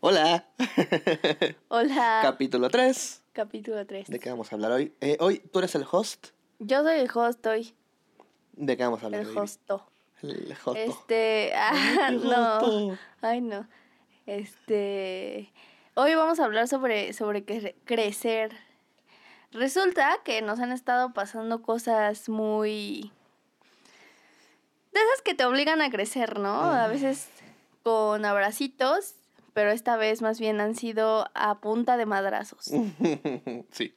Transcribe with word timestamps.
Hola. 0.00 0.46
Hola. 1.68 2.20
Capítulo 2.22 2.68
3. 2.70 3.22
Capítulo 3.32 3.86
3. 3.86 4.08
¿De 4.08 4.18
qué 4.18 4.30
vamos 4.30 4.52
a 4.52 4.54
hablar 4.54 4.72
hoy? 4.72 4.92
Eh, 5.00 5.16
hoy, 5.20 5.38
¿tú 5.40 5.58
eres 5.58 5.74
el 5.74 5.84
host? 5.90 6.28
Yo 6.58 6.82
soy 6.82 6.98
el 7.00 7.10
host 7.12 7.44
hoy. 7.46 7.74
¿De 8.52 8.76
qué 8.76 8.84
vamos 8.84 9.02
a 9.02 9.06
hablar 9.06 9.22
El 9.22 9.28
hoy? 9.28 9.36
hosto. 9.38 9.84
El 10.22 10.52
hosto. 10.52 10.74
Este. 10.76 11.52
Ah, 11.54 12.08
El 12.10 12.22
no. 12.28 12.98
Ay, 13.20 13.40
no. 13.40 13.66
Este. 14.26 15.52
Hoy 15.94 16.14
vamos 16.14 16.38
a 16.38 16.44
hablar 16.44 16.68
sobre, 16.68 17.12
sobre 17.12 17.44
cre- 17.44 17.74
crecer. 17.84 18.52
Resulta 19.50 20.18
que 20.24 20.42
nos 20.42 20.60
han 20.60 20.72
estado 20.72 21.12
pasando 21.12 21.62
cosas 21.62 22.28
muy. 22.28 23.10
De 24.92 25.00
esas 25.00 25.22
que 25.24 25.34
te 25.34 25.44
obligan 25.44 25.80
a 25.80 25.90
crecer, 25.90 26.38
¿no? 26.38 26.50
A 26.72 26.86
veces 26.88 27.28
con 27.82 28.24
abracitos, 28.24 29.14
pero 29.52 29.70
esta 29.70 29.96
vez 29.96 30.22
más 30.22 30.38
bien 30.40 30.60
han 30.60 30.74
sido 30.74 31.28
a 31.34 31.58
punta 31.60 31.96
de 31.96 32.06
madrazos. 32.06 32.64
sí. 33.72 33.94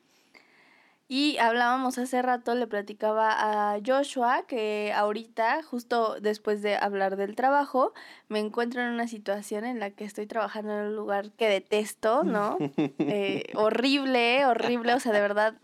Y 1.07 1.37
hablábamos 1.39 1.97
hace 1.97 2.21
rato, 2.21 2.55
le 2.55 2.67
platicaba 2.67 3.73
a 3.73 3.77
Joshua 3.85 4.43
que 4.47 4.93
ahorita, 4.95 5.61
justo 5.61 6.15
después 6.21 6.61
de 6.61 6.77
hablar 6.77 7.17
del 7.17 7.35
trabajo, 7.35 7.93
me 8.29 8.39
encuentro 8.39 8.81
en 8.81 8.87
una 8.93 9.09
situación 9.09 9.65
en 9.65 9.79
la 9.81 9.91
que 9.91 10.05
estoy 10.05 10.25
trabajando 10.25 10.71
en 10.71 10.85
un 10.85 10.95
lugar 10.95 11.31
que 11.31 11.49
detesto, 11.49 12.23
¿no? 12.23 12.57
Eh, 12.99 13.43
horrible, 13.55 14.45
horrible, 14.45 14.93
o 14.93 14.99
sea, 15.01 15.11
de 15.11 15.19
verdad, 15.19 15.55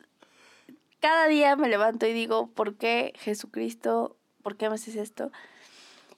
cada 0.99 1.27
día 1.27 1.55
me 1.55 1.69
levanto 1.69 2.05
y 2.07 2.11
digo, 2.13 2.47
¿por 2.47 2.75
qué 2.75 3.13
Jesucristo, 3.17 4.17
por 4.43 4.57
qué 4.57 4.67
me 4.67 4.75
haces 4.75 4.95
esto? 4.97 5.31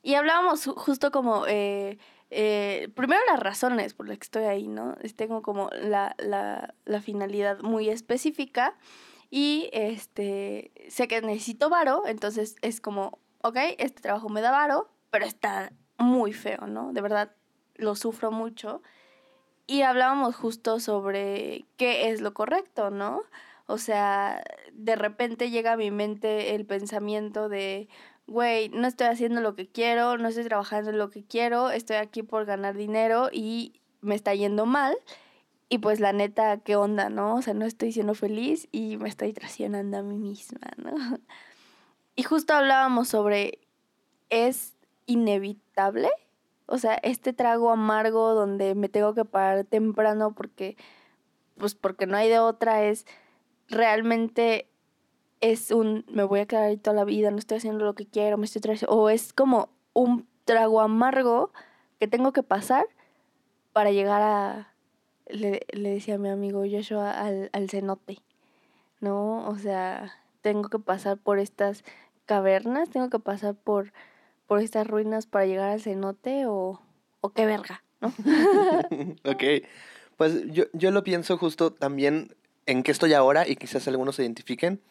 Y 0.02 0.16
hablábamos 0.16 0.66
ju- 0.68 0.76
justo 0.76 1.12
como, 1.12 1.46
eh, 1.48 2.00
eh, 2.32 2.90
primero 2.96 3.20
las 3.28 3.40
razones 3.40 3.94
por 3.94 4.08
las 4.08 4.18
que 4.18 4.26
estoy 4.26 4.44
ahí, 4.44 4.68
¿no? 4.68 4.96
Tengo 5.16 5.42
como 5.42 5.70
la, 5.72 6.16
la, 6.18 6.76
la 6.86 7.02
finalidad 7.02 7.62
muy 7.62 7.90
específica 7.90 8.76
y 9.32 9.70
este, 9.74 10.72
sé 10.90 11.08
que 11.08 11.22
necesito 11.22 11.70
varo, 11.70 12.04
entonces 12.06 12.56
es 12.62 12.82
como, 12.82 13.20
ok, 13.42 13.58
este 13.78 14.02
trabajo 14.02 14.30
me 14.30 14.42
da 14.42 14.52
varo, 14.52 14.90
pero 15.12 15.26
está 15.26 15.72
muy 15.98 16.34
feo, 16.34 16.68
¿no? 16.68 16.94
De 16.94 17.02
verdad, 17.02 17.32
lo 17.76 17.96
sufro 17.96 18.32
mucho. 18.32 18.82
Y 19.68 19.84
hablábamos 19.84 20.36
justo 20.36 20.80
sobre 20.80 21.66
qué 21.78 22.10
es 22.10 22.22
lo 22.22 22.34
correcto, 22.34 22.90
¿no? 22.90 23.22
O 23.68 23.78
sea, 23.78 24.44
de 24.74 24.96
repente 24.96 25.52
llega 25.52 25.74
a 25.74 25.78
mi 25.78 25.92
mente 25.92 26.56
el 26.56 26.66
pensamiento 26.66 27.50
de, 27.50 27.88
güey, 28.30 28.70
no 28.70 28.88
estoy 28.88 29.08
haciendo 29.08 29.42
lo 29.42 29.56
que 29.56 29.68
quiero, 29.68 30.18
no 30.18 30.28
estoy 30.28 30.44
trabajando 30.44 30.92
lo 30.92 31.10
que 31.10 31.24
quiero, 31.24 31.72
estoy 31.72 31.98
aquí 31.98 32.24
por 32.24 32.46
ganar 32.46 32.76
dinero 32.76 33.30
y 33.32 33.82
me 34.02 34.16
está 34.16 34.34
yendo 34.36 34.66
mal. 34.66 34.98
Y 35.68 35.80
pues 35.80 36.00
la 36.00 36.14
neta, 36.14 36.58
¿qué 36.58 36.76
onda, 36.76 37.10
no? 37.10 37.36
O 37.36 37.42
sea, 37.42 37.54
no 37.54 37.66
estoy 37.66 37.92
siendo 37.92 38.16
feliz 38.16 38.68
y 38.72 38.98
me 38.98 39.10
estoy 39.10 39.34
traicionando 39.34 39.98
a 39.98 40.04
mí 40.04 40.18
misma, 40.18 40.60
¿no? 40.78 41.20
Y 42.16 42.24
justo 42.24 42.54
hablábamos 42.54 43.08
sobre, 43.08 43.60
¿es 44.30 44.76
inevitable? 45.06 46.10
O 46.66 46.78
sea, 46.78 46.96
este 46.96 47.34
trago 47.34 47.72
amargo 47.72 48.34
donde 48.34 48.76
me 48.76 48.90
tengo 48.90 49.14
que 49.14 49.26
parar 49.26 49.64
temprano 49.66 50.34
porque, 50.36 50.78
pues 51.58 51.76
porque 51.76 52.08
no 52.08 52.18
hay 52.18 52.30
de 52.30 52.40
otra, 52.40 52.84
es 52.84 53.06
realmente 53.68 54.69
es 55.42 55.72
un, 55.72 56.06
me 56.10 56.24
voy 56.24 56.42
a 56.42 56.46
quedar 56.46 56.64
ahí 56.66 56.78
toda 56.78 56.96
la 56.96 57.06
vida, 57.06 57.32
no 57.32 57.38
estoy 57.38 57.58
haciendo 57.58 57.86
lo 57.86 57.96
que 57.96 58.06
quiero, 58.06 58.38
me 58.38 58.46
estoy 58.46 58.62
o 58.88 59.10
es 59.10 59.34
como 59.34 59.70
un 59.94 60.28
trago 60.46 60.82
amargo 60.82 61.52
que 62.00 62.08
tengo 62.08 62.34
que 62.34 62.44
pasar 62.44 62.86
para 63.74 63.92
llegar 63.92 64.22
a, 64.22 64.74
le, 65.28 65.66
le 65.72 65.90
decía 65.92 66.18
mi 66.18 66.30
amigo 66.30 66.64
Joshua, 66.70 67.12
al, 67.12 67.50
al 67.54 67.70
cenote, 67.70 68.20
¿no? 69.00 69.48
O 69.48 69.58
sea, 69.58 70.14
tengo 70.42 70.70
que 70.70 70.80
pasar 70.80 71.18
por 71.18 71.40
estas 71.40 71.84
cavernas, 72.26 72.90
tengo 72.90 73.10
que 73.10 73.20
pasar 73.20 73.56
por, 73.56 73.94
por 74.48 74.60
estas 74.62 74.88
ruinas 74.88 75.26
para 75.28 75.46
llegar 75.46 75.70
al 75.70 75.82
cenote 75.82 76.46
o, 76.48 76.82
o 77.22 77.30
qué 77.30 77.46
verga, 77.46 77.84
¿no? 78.02 78.08
ok. 79.26 79.44
Pues 80.18 80.52
yo, 80.52 80.66
yo 80.74 80.92
lo 80.92 81.04
pienso 81.04 81.38
justo 81.38 81.72
también 81.72 82.36
en 82.66 82.84
qué 82.84 82.92
estoy 82.92 83.14
ahora 83.14 83.48
y 83.48 83.56
quizás 83.56 83.88
algunos 83.88 84.18
se 84.18 84.24
identifiquen. 84.24 84.82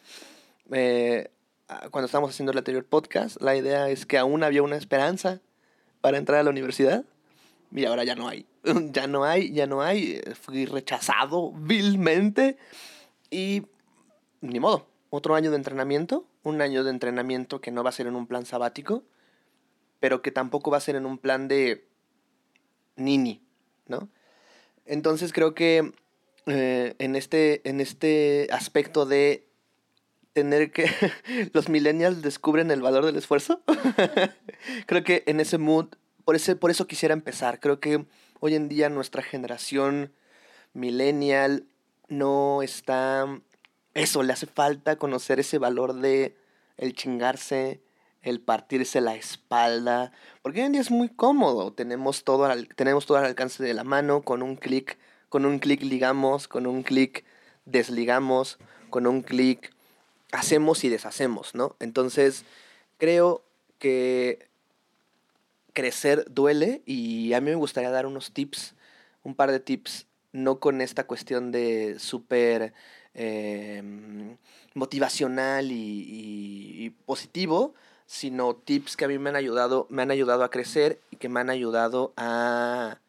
Eh, 0.71 1.29
ah, 1.67 1.87
cuando 1.89 2.05
estábamos 2.05 2.31
haciendo 2.31 2.51
el 2.51 2.57
anterior 2.57 2.85
podcast, 2.85 3.41
la 3.41 3.55
idea 3.55 3.89
es 3.89 4.05
que 4.05 4.17
aún 4.17 4.43
había 4.43 4.63
una 4.63 4.75
esperanza 4.77 5.41
para 6.01 6.17
entrar 6.17 6.39
a 6.39 6.43
la 6.43 6.49
universidad 6.49 7.05
y 7.71 7.85
ahora 7.85 8.03
ya 8.03 8.15
no 8.15 8.27
hay. 8.27 8.45
Ya 8.91 9.07
no 9.07 9.23
hay, 9.23 9.51
ya 9.53 9.67
no 9.67 9.81
hay. 9.81 10.21
Eh, 10.23 10.35
Fui 10.35 10.65
rechazado 10.65 11.51
vilmente 11.53 12.57
y 13.29 13.63
ni 14.41 14.59
modo. 14.59 14.87
Otro 15.09 15.35
año 15.35 15.49
de 15.49 15.57
entrenamiento, 15.57 16.25
un 16.43 16.61
año 16.61 16.83
de 16.83 16.91
entrenamiento 16.91 17.61
que 17.61 17.71
no 17.71 17.83
va 17.83 17.89
a 17.89 17.93
ser 17.93 18.07
en 18.07 18.15
un 18.15 18.27
plan 18.27 18.45
sabático, 18.45 19.03
pero 19.99 20.21
que 20.21 20.31
tampoco 20.31 20.71
va 20.71 20.77
a 20.77 20.81
ser 20.81 20.95
en 20.95 21.05
un 21.05 21.17
plan 21.17 21.47
de 21.47 21.87
nini, 22.95 23.41
¿no? 23.87 24.09
Entonces 24.85 25.33
creo 25.33 25.55
que 25.55 25.93
eh, 26.45 26.95
en, 26.99 27.15
este, 27.15 27.67
en 27.67 27.81
este 27.81 28.47
aspecto 28.51 29.05
de 29.05 29.48
tener 30.39 30.71
que 30.71 30.89
los 31.53 31.67
millennials 31.67 32.21
descubren 32.21 32.71
el 32.71 32.81
valor 32.81 33.05
del 33.05 33.17
esfuerzo, 33.17 33.61
creo 34.85 35.03
que 35.03 35.23
en 35.25 35.41
ese 35.41 35.57
mood, 35.57 35.87
por, 36.23 36.35
ese, 36.37 36.55
por 36.55 36.71
eso 36.71 36.87
quisiera 36.87 37.13
empezar, 37.13 37.59
creo 37.59 37.81
que 37.81 38.05
hoy 38.39 38.55
en 38.55 38.69
día 38.69 38.89
nuestra 38.89 39.21
generación 39.21 40.13
millennial 40.73 41.65
no 42.07 42.61
está, 42.61 43.25
eso, 43.93 44.23
le 44.23 44.31
hace 44.31 44.47
falta 44.47 44.95
conocer 44.95 45.41
ese 45.41 45.57
valor 45.57 45.95
de 45.95 46.37
el 46.77 46.93
chingarse, 46.93 47.81
el 48.21 48.39
partirse 48.39 49.01
la 49.01 49.15
espalda, 49.15 50.13
porque 50.41 50.61
hoy 50.61 50.67
en 50.67 50.71
día 50.71 50.81
es 50.81 50.91
muy 50.91 51.09
cómodo, 51.09 51.73
tenemos 51.73 52.23
todo 52.23 52.45
al, 52.45 52.69
tenemos 52.69 53.05
todo 53.05 53.17
al 53.17 53.25
alcance 53.25 53.61
de 53.61 53.73
la 53.73 53.83
mano, 53.83 54.21
con 54.21 54.41
un 54.41 54.55
clic, 54.55 54.97
con 55.27 55.45
un 55.45 55.59
clic 55.59 55.81
ligamos, 55.83 56.47
con 56.47 56.65
un 56.65 56.83
clic 56.83 57.25
desligamos, 57.65 58.57
con 58.89 59.05
un 59.05 59.21
clic 59.21 59.73
hacemos 60.31 60.83
y 60.83 60.89
deshacemos, 60.89 61.55
¿no? 61.55 61.75
Entonces, 61.79 62.43
creo 62.97 63.43
que 63.79 64.47
crecer 65.73 66.25
duele 66.29 66.81
y 66.85 67.33
a 67.33 67.41
mí 67.41 67.49
me 67.51 67.55
gustaría 67.55 67.89
dar 67.91 68.05
unos 68.05 68.31
tips, 68.31 68.73
un 69.23 69.35
par 69.35 69.51
de 69.51 69.59
tips, 69.59 70.07
no 70.31 70.59
con 70.59 70.81
esta 70.81 71.05
cuestión 71.07 71.51
de 71.51 71.97
súper 71.99 72.73
eh, 73.15 73.81
motivacional 74.73 75.71
y, 75.71 75.75
y- 75.75 76.85
y 76.85 76.89
positivo, 76.91 77.73
sino 78.05 78.55
tips 78.55 78.95
que 78.97 79.05
a 79.05 79.07
mí 79.07 79.17
me 79.19 79.29
han 79.29 79.35
ayudado, 79.35 79.87
me 79.89 80.01
han 80.01 80.11
ayudado 80.11 80.43
a 80.43 80.49
crecer 80.51 80.99
y 81.11 81.17
que 81.17 81.29
me 81.29 81.39
han 81.39 81.49
ayudado 81.49 82.13
a, 82.17 82.99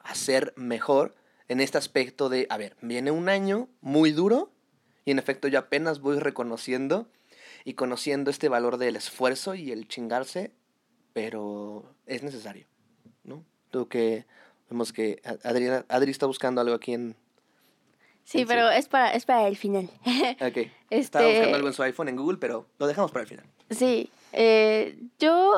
a 0.00 0.14
ser 0.14 0.52
mejor 0.56 1.14
en 1.48 1.60
este 1.60 1.78
aspecto 1.78 2.28
de, 2.28 2.46
a 2.50 2.56
ver, 2.56 2.76
viene 2.80 3.10
un 3.10 3.28
año 3.28 3.68
muy 3.80 4.12
duro 4.12 4.50
y 5.04 5.10
en 5.10 5.18
efecto 5.18 5.48
yo 5.48 5.58
apenas 5.58 6.00
voy 6.00 6.18
reconociendo 6.18 7.06
y 7.64 7.74
conociendo 7.74 8.30
este 8.30 8.48
valor 8.48 8.76
del 8.78 8.96
esfuerzo 8.96 9.54
y 9.54 9.72
el 9.72 9.88
chingarse, 9.88 10.52
pero 11.12 11.94
es 12.06 12.22
necesario, 12.22 12.66
¿no? 13.22 13.44
Creo 13.70 13.88
que 13.88 14.26
vemos 14.70 14.92
que 14.92 15.20
Adriana, 15.42 15.84
Adri 15.88 16.10
está 16.10 16.26
buscando 16.26 16.60
algo 16.60 16.74
aquí 16.74 16.94
en... 16.94 17.16
Sí, 18.24 18.38
Sí. 18.40 18.44
pero 18.46 18.70
es 18.70 18.88
para, 18.88 19.12
es 19.12 19.24
para 19.26 19.46
el 19.48 19.56
final. 19.56 19.88
Ok, 20.40 20.68
estaba 20.90 21.24
buscando 21.26 21.44
Este- 21.44 21.54
algo 21.54 21.68
en 21.68 21.74
su 21.74 21.82
iPhone 21.82 22.08
en 22.08 22.16
Google, 22.16 22.38
pero 22.38 22.66
lo 22.78 22.86
dejamos 22.86 23.10
para 23.12 23.22
el 23.22 23.28
final. 23.28 23.44
Sí, 23.70 24.10
eh, 24.32 24.98
yo 25.18 25.52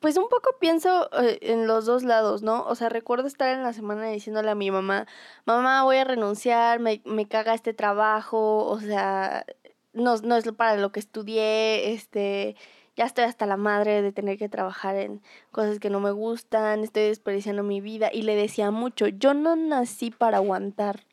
pues 0.00 0.16
un 0.16 0.28
poco 0.28 0.50
pienso 0.60 1.10
eh, 1.20 1.38
en 1.42 1.66
los 1.66 1.86
dos 1.86 2.02
lados, 2.02 2.42
¿no? 2.42 2.64
O 2.64 2.74
sea, 2.74 2.88
recuerdo 2.88 3.26
estar 3.26 3.48
en 3.54 3.62
la 3.62 3.72
semana 3.72 4.08
diciéndole 4.08 4.50
a 4.50 4.54
mi 4.54 4.70
mamá, 4.70 5.06
mamá, 5.44 5.82
voy 5.84 5.96
a 5.96 6.04
renunciar, 6.04 6.80
me, 6.80 7.02
me 7.04 7.26
caga 7.26 7.54
este 7.54 7.74
trabajo, 7.74 8.66
o 8.66 8.80
sea, 8.80 9.44
no, 9.92 10.16
no 10.18 10.36
es 10.36 10.50
para 10.52 10.76
lo 10.76 10.92
que 10.92 11.00
estudié, 11.00 11.92
este, 11.92 12.56
ya 12.96 13.04
estoy 13.04 13.24
hasta 13.24 13.46
la 13.46 13.56
madre 13.56 14.02
de 14.02 14.12
tener 14.12 14.38
que 14.38 14.48
trabajar 14.48 14.96
en 14.96 15.22
cosas 15.50 15.78
que 15.78 15.90
no 15.90 16.00
me 16.00 16.12
gustan, 16.12 16.80
estoy 16.84 17.04
desperdiciando 17.04 17.62
mi 17.62 17.80
vida 17.80 18.10
y 18.12 18.22
le 18.22 18.36
decía 18.36 18.70
mucho, 18.70 19.08
yo 19.08 19.34
no 19.34 19.56
nací 19.56 20.10
para 20.10 20.38
aguantar. 20.38 21.04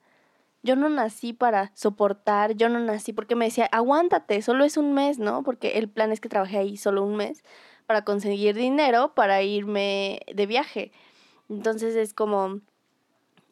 Yo 0.63 0.75
no 0.75 0.89
nací 0.89 1.33
para 1.33 1.71
soportar, 1.73 2.53
yo 2.53 2.69
no 2.69 2.77
nací 2.79 3.13
porque 3.13 3.33
me 3.33 3.45
decía, 3.45 3.65
aguántate, 3.71 4.43
solo 4.43 4.63
es 4.63 4.77
un 4.77 4.93
mes, 4.93 5.17
¿no? 5.17 5.41
Porque 5.41 5.79
el 5.79 5.89
plan 5.89 6.11
es 6.11 6.21
que 6.21 6.29
trabajé 6.29 6.59
ahí 6.59 6.77
solo 6.77 7.03
un 7.03 7.15
mes 7.15 7.43
para 7.91 8.05
conseguir 8.05 8.55
dinero 8.55 9.13
para 9.13 9.43
irme 9.43 10.21
de 10.33 10.45
viaje. 10.45 10.93
Entonces 11.49 11.93
es 11.97 12.13
como, 12.13 12.61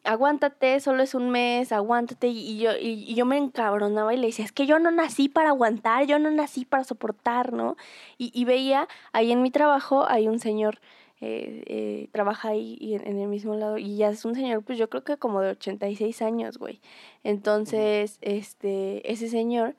aguántate, 0.02 0.80
solo 0.80 1.02
es 1.02 1.14
un 1.14 1.28
mes, 1.28 1.72
aguántate. 1.72 2.28
Y, 2.28 2.56
yo, 2.58 2.70
y, 2.80 3.14
yo 3.14 3.26
me 3.26 3.36
encabronaba 3.36 4.14
y 4.14 4.16
le 4.16 4.28
decía, 4.28 4.46
es 4.46 4.52
que 4.52 4.64
yo 4.64 4.78
no 4.78 4.90
nací 4.90 5.28
para 5.28 5.50
aguantar, 5.50 6.06
yo 6.06 6.18
no 6.18 6.30
nací 6.30 6.64
para 6.64 6.84
soportar, 6.84 7.52
¿no? 7.52 7.76
Y, 8.16 8.42
veía 8.46 8.88
ahí 9.12 9.30
en 9.30 9.42
mi 9.42 9.50
trabajo, 9.50 10.08
hay 10.08 10.26
un 10.26 10.38
señor 10.38 10.80
eh, 11.20 11.62
eh, 11.66 12.08
trabaja 12.10 12.48
ahí 12.48 12.78
en, 12.80 13.06
en 13.06 13.18
el 13.18 13.28
mismo 13.28 13.54
lado 13.56 13.76
y 13.76 13.98
ya 13.98 14.08
es 14.08 14.24
un 14.24 14.34
señor, 14.34 14.62
pues 14.62 14.78
yo 14.78 14.88
creo 14.88 15.04
que 15.04 15.18
como 15.18 15.42
de 15.42 15.50
86 15.50 16.22
años, 16.22 16.56
güey. 16.56 16.80
Entonces, 17.24 18.16
este, 18.22 19.12
ese 19.12 19.28
señor, 19.28 19.76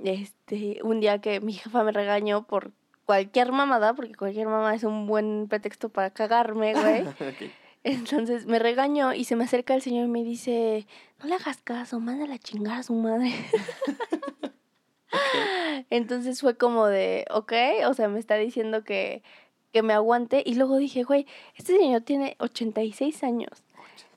este, 0.00 0.80
un 0.82 1.00
día 1.00 1.18
que 1.18 1.40
mi 1.40 1.54
jefa 1.54 1.82
me 1.82 1.92
regañó 1.92 2.46
por 2.46 2.72
cualquier 3.12 3.52
mamada, 3.52 3.92
porque 3.92 4.14
cualquier 4.14 4.46
mamá 4.46 4.74
es 4.74 4.84
un 4.84 5.06
buen 5.06 5.46
pretexto 5.46 5.90
para 5.90 6.08
cagarme, 6.08 6.72
güey. 6.72 7.04
Entonces 7.84 8.46
me 8.46 8.58
regañó 8.58 9.12
y 9.12 9.24
se 9.24 9.36
me 9.36 9.44
acerca 9.44 9.74
el 9.74 9.82
señor 9.82 10.06
y 10.06 10.08
me 10.08 10.24
dice, 10.24 10.86
no 11.20 11.26
le 11.26 11.34
hagas 11.34 11.60
caso, 11.60 12.00
mándala 12.00 12.36
a 12.36 12.38
chingar 12.38 12.78
a 12.78 12.82
su 12.82 12.94
madre. 12.94 13.34
Entonces 15.90 16.40
fue 16.40 16.56
como 16.56 16.86
de, 16.86 17.26
ok, 17.30 17.52
o 17.86 17.92
sea, 17.92 18.08
me 18.08 18.18
está 18.18 18.36
diciendo 18.36 18.82
que, 18.82 19.22
que 19.72 19.82
me 19.82 19.92
aguante. 19.92 20.42
Y 20.46 20.54
luego 20.54 20.78
dije, 20.78 21.02
güey, 21.02 21.26
este 21.54 21.76
señor 21.76 22.00
tiene 22.00 22.36
86 22.38 23.24
años. 23.24 23.62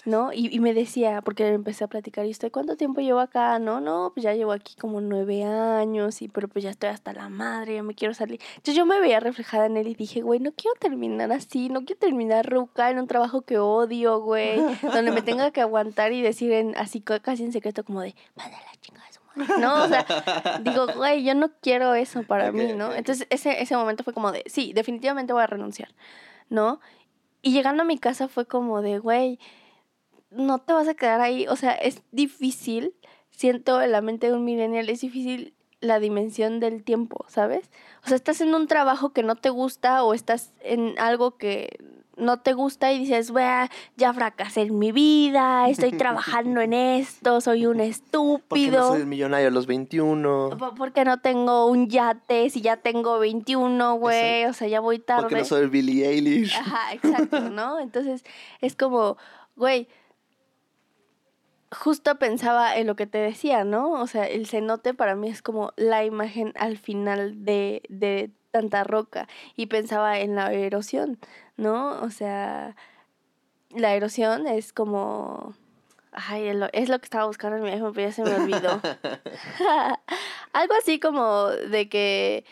¿No? 0.05 0.31
Y, 0.31 0.53
y 0.55 0.59
me 0.59 0.73
decía, 0.73 1.21
porque 1.21 1.47
empecé 1.47 1.83
a 1.83 1.87
platicar, 1.87 2.25
¿y 2.25 2.31
usted 2.31 2.51
cuánto 2.51 2.77
tiempo 2.77 3.01
llevo 3.01 3.19
acá? 3.19 3.57
No, 3.59 3.81
no, 3.81 4.11
pues 4.13 4.23
ya 4.23 4.33
llevo 4.33 4.51
aquí 4.51 4.75
como 4.75 5.01
nueve 5.01 5.43
años, 5.43 6.21
y 6.21 6.27
pero 6.27 6.47
pues 6.47 6.63
ya 6.63 6.69
estoy 6.69 6.89
hasta 6.89 7.11
la 7.13 7.27
madre, 7.29 7.75
ya 7.75 7.83
me 7.83 7.95
quiero 7.95 8.13
salir. 8.13 8.39
Entonces 8.49 8.75
yo 8.75 8.85
me 8.85 8.99
veía 8.99 9.19
reflejada 9.19 9.65
en 9.65 9.77
él 9.77 9.87
y 9.87 9.95
dije, 9.95 10.21
güey, 10.21 10.39
no 10.39 10.51
quiero 10.51 10.75
terminar 10.79 11.31
así, 11.31 11.69
no 11.69 11.85
quiero 11.85 11.99
terminar 11.99 12.45
ruca 12.47 12.91
en 12.91 12.99
un 12.99 13.07
trabajo 13.07 13.41
que 13.41 13.57
odio, 13.57 14.19
güey, 14.21 14.57
donde 14.93 15.11
me 15.11 15.21
tenga 15.21 15.51
que 15.51 15.61
aguantar 15.61 16.13
y 16.13 16.21
decir 16.21 16.51
en, 16.51 16.77
así 16.77 17.01
casi 17.01 17.43
en 17.43 17.51
secreto 17.51 17.83
como 17.83 18.01
de, 18.01 18.15
mándala 18.35 18.63
la 18.63 18.79
chingada 18.81 19.07
de 19.07 19.13
su 19.13 19.21
madre. 19.23 19.61
No, 19.61 19.83
o 19.83 19.87
sea, 19.87 20.05
digo, 20.63 20.87
güey, 20.95 21.23
yo 21.23 21.33
no 21.33 21.51
quiero 21.61 21.95
eso 21.95 22.23
para 22.23 22.51
mí, 22.51 22.73
¿no? 22.73 22.93
Entonces 22.93 23.27
ese, 23.31 23.61
ese 23.61 23.75
momento 23.75 24.03
fue 24.03 24.13
como 24.13 24.31
de, 24.31 24.43
sí, 24.45 24.71
definitivamente 24.73 25.33
voy 25.33 25.43
a 25.43 25.47
renunciar, 25.47 25.89
¿no? 26.49 26.79
Y 27.41 27.51
llegando 27.51 27.83
a 27.83 27.85
mi 27.85 27.97
casa 27.97 28.27
fue 28.27 28.45
como 28.45 28.81
de, 28.81 28.99
güey, 28.99 29.39
no 30.31 30.59
te 30.59 30.73
vas 30.73 30.87
a 30.87 30.93
quedar 30.93 31.21
ahí. 31.21 31.47
O 31.47 31.55
sea, 31.55 31.71
es 31.73 32.01
difícil, 32.11 32.93
siento 33.31 33.81
en 33.81 33.91
la 33.91 34.01
mente 34.01 34.27
de 34.27 34.33
un 34.33 34.43
millennial, 34.45 34.89
es 34.89 35.01
difícil 35.01 35.53
la 35.81 35.99
dimensión 35.99 36.59
del 36.59 36.83
tiempo, 36.83 37.25
¿sabes? 37.27 37.69
O 38.03 38.07
sea, 38.07 38.15
estás 38.15 38.41
en 38.41 38.53
un 38.55 38.67
trabajo 38.67 39.09
que 39.13 39.23
no 39.23 39.35
te 39.35 39.49
gusta 39.49 40.03
o 40.03 40.13
estás 40.13 40.53
en 40.61 40.97
algo 40.99 41.37
que 41.37 41.77
no 42.17 42.39
te 42.39 42.53
gusta 42.53 42.93
y 42.93 42.99
dices, 42.99 43.29
"Buah, 43.31 43.67
ya 43.97 44.13
fracasé 44.13 44.61
en 44.61 44.79
mi 44.79 44.93
vida, 44.93 45.67
estoy 45.67 45.91
trabajando 45.97 46.61
en 46.61 46.71
esto, 46.73 47.41
soy 47.41 47.65
un 47.65 47.73
¿Por 47.77 47.83
qué 47.83 47.85
no 47.85 47.91
estúpido. 47.91 48.87
soy 48.87 49.01
el 49.01 49.05
millonario 49.07 49.49
a 49.49 49.51
los 49.51 49.67
21? 49.67 50.55
Po- 50.57 50.73
¿Por 50.75 50.93
qué 50.93 51.03
no 51.03 51.19
tengo 51.19 51.65
un 51.67 51.89
yate 51.89 52.49
si 52.49 52.61
ya 52.61 52.77
tengo 52.77 53.19
21, 53.19 53.95
güey? 53.95 54.45
O 54.45 54.53
sea, 54.53 54.67
ya 54.69 54.79
voy 54.79 54.99
tarde. 54.99 55.23
¿Por 55.23 55.29
qué 55.29 55.35
no 55.39 55.45
soy 55.45 55.67
Billie 55.67 56.07
Eilish? 56.07 56.55
Ajá, 56.55 56.93
exacto, 56.93 57.49
¿no? 57.49 57.79
Entonces 57.79 58.23
es 58.61 58.75
como, 58.77 59.17
güey, 59.57 59.89
justo 61.71 62.15
pensaba 62.17 62.77
en 62.77 62.87
lo 62.87 62.95
que 62.95 63.07
te 63.07 63.17
decía, 63.17 63.63
¿no? 63.63 63.91
O 63.91 64.07
sea, 64.07 64.25
el 64.25 64.47
cenote 64.47 64.93
para 64.93 65.15
mí 65.15 65.29
es 65.29 65.41
como 65.41 65.73
la 65.75 66.03
imagen 66.03 66.53
al 66.55 66.77
final 66.77 67.45
de, 67.45 67.83
de 67.89 68.31
tanta 68.51 68.83
roca 68.83 69.27
y 69.55 69.65
pensaba 69.65 70.19
en 70.19 70.35
la 70.35 70.53
erosión, 70.53 71.19
¿no? 71.57 72.01
O 72.01 72.09
sea, 72.09 72.75
la 73.71 73.93
erosión 73.93 74.47
es 74.47 74.73
como... 74.73 75.53
Ay, 76.13 76.47
es 76.47 76.87
lo, 76.89 76.99
que 76.99 77.05
estaba 77.05 77.25
buscando 77.25 77.57
en 77.57 77.63
mi 77.63 77.71
iPhone, 77.71 77.91
pero 77.93 78.07
ya 78.07 78.13
se 78.13 78.23
me 78.23 78.33
olvidó. 78.33 78.79
Algo 80.53 80.73
así 80.79 80.97
como 81.01 81.47
de 81.47 81.89
que 81.89 82.45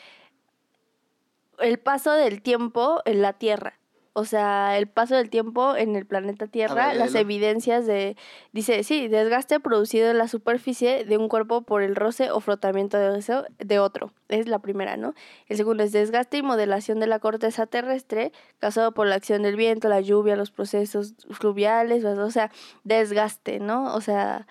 el 1.60 1.80
paso 1.80 2.12
del 2.12 2.42
tiempo 2.42 3.02
en 3.06 3.22
la 3.22 3.32
Tierra. 3.32 3.80
O 4.16 4.26
sea, 4.26 4.78
el 4.78 4.88
paso 4.88 5.16
del 5.16 5.32
tiempo 5.32 5.76
en 5.76 5.96
el 5.96 6.06
planeta 6.06 6.46
Tierra, 6.46 6.90
ver, 6.90 6.98
las 6.98 7.16
evidencias 7.22 7.88
de, 7.88 8.16
dice, 8.52 8.84
sí, 8.84 9.08
desgaste 9.08 9.60
producido 9.60 10.12
en 10.12 10.20
la 10.20 10.28
superficie 10.28 11.04
de 11.04 11.18
un 11.18 11.28
cuerpo 11.28 11.64
por 11.64 11.82
el 11.82 11.96
roce 11.96 12.30
o 12.30 12.40
frotamiento 12.40 12.98
de, 13.00 13.18
eso- 13.18 13.46
de 13.58 13.80
otro. 13.80 14.14
Es 14.30 14.48
la 14.48 14.60
primera, 14.60 14.98
¿no? 14.98 15.16
El 15.48 15.58
segundo 15.58 15.84
es 15.84 15.92
desgaste 15.92 16.38
y 16.38 16.44
modelación 16.44 17.00
de 17.00 17.08
la 17.08 17.18
corteza 17.18 17.66
terrestre 17.66 18.32
causado 18.60 18.92
por 18.94 19.08
la 19.08 19.16
acción 19.16 19.42
del 19.42 19.56
viento, 19.56 19.90
la 19.90 20.00
lluvia, 20.02 20.36
los 20.36 20.52
procesos 20.52 21.16
fluviales, 21.32 22.06
o 22.06 22.30
sea, 22.30 22.52
desgaste, 22.84 23.60
¿no? 23.60 23.96
O 23.96 24.02
sea, 24.02 24.46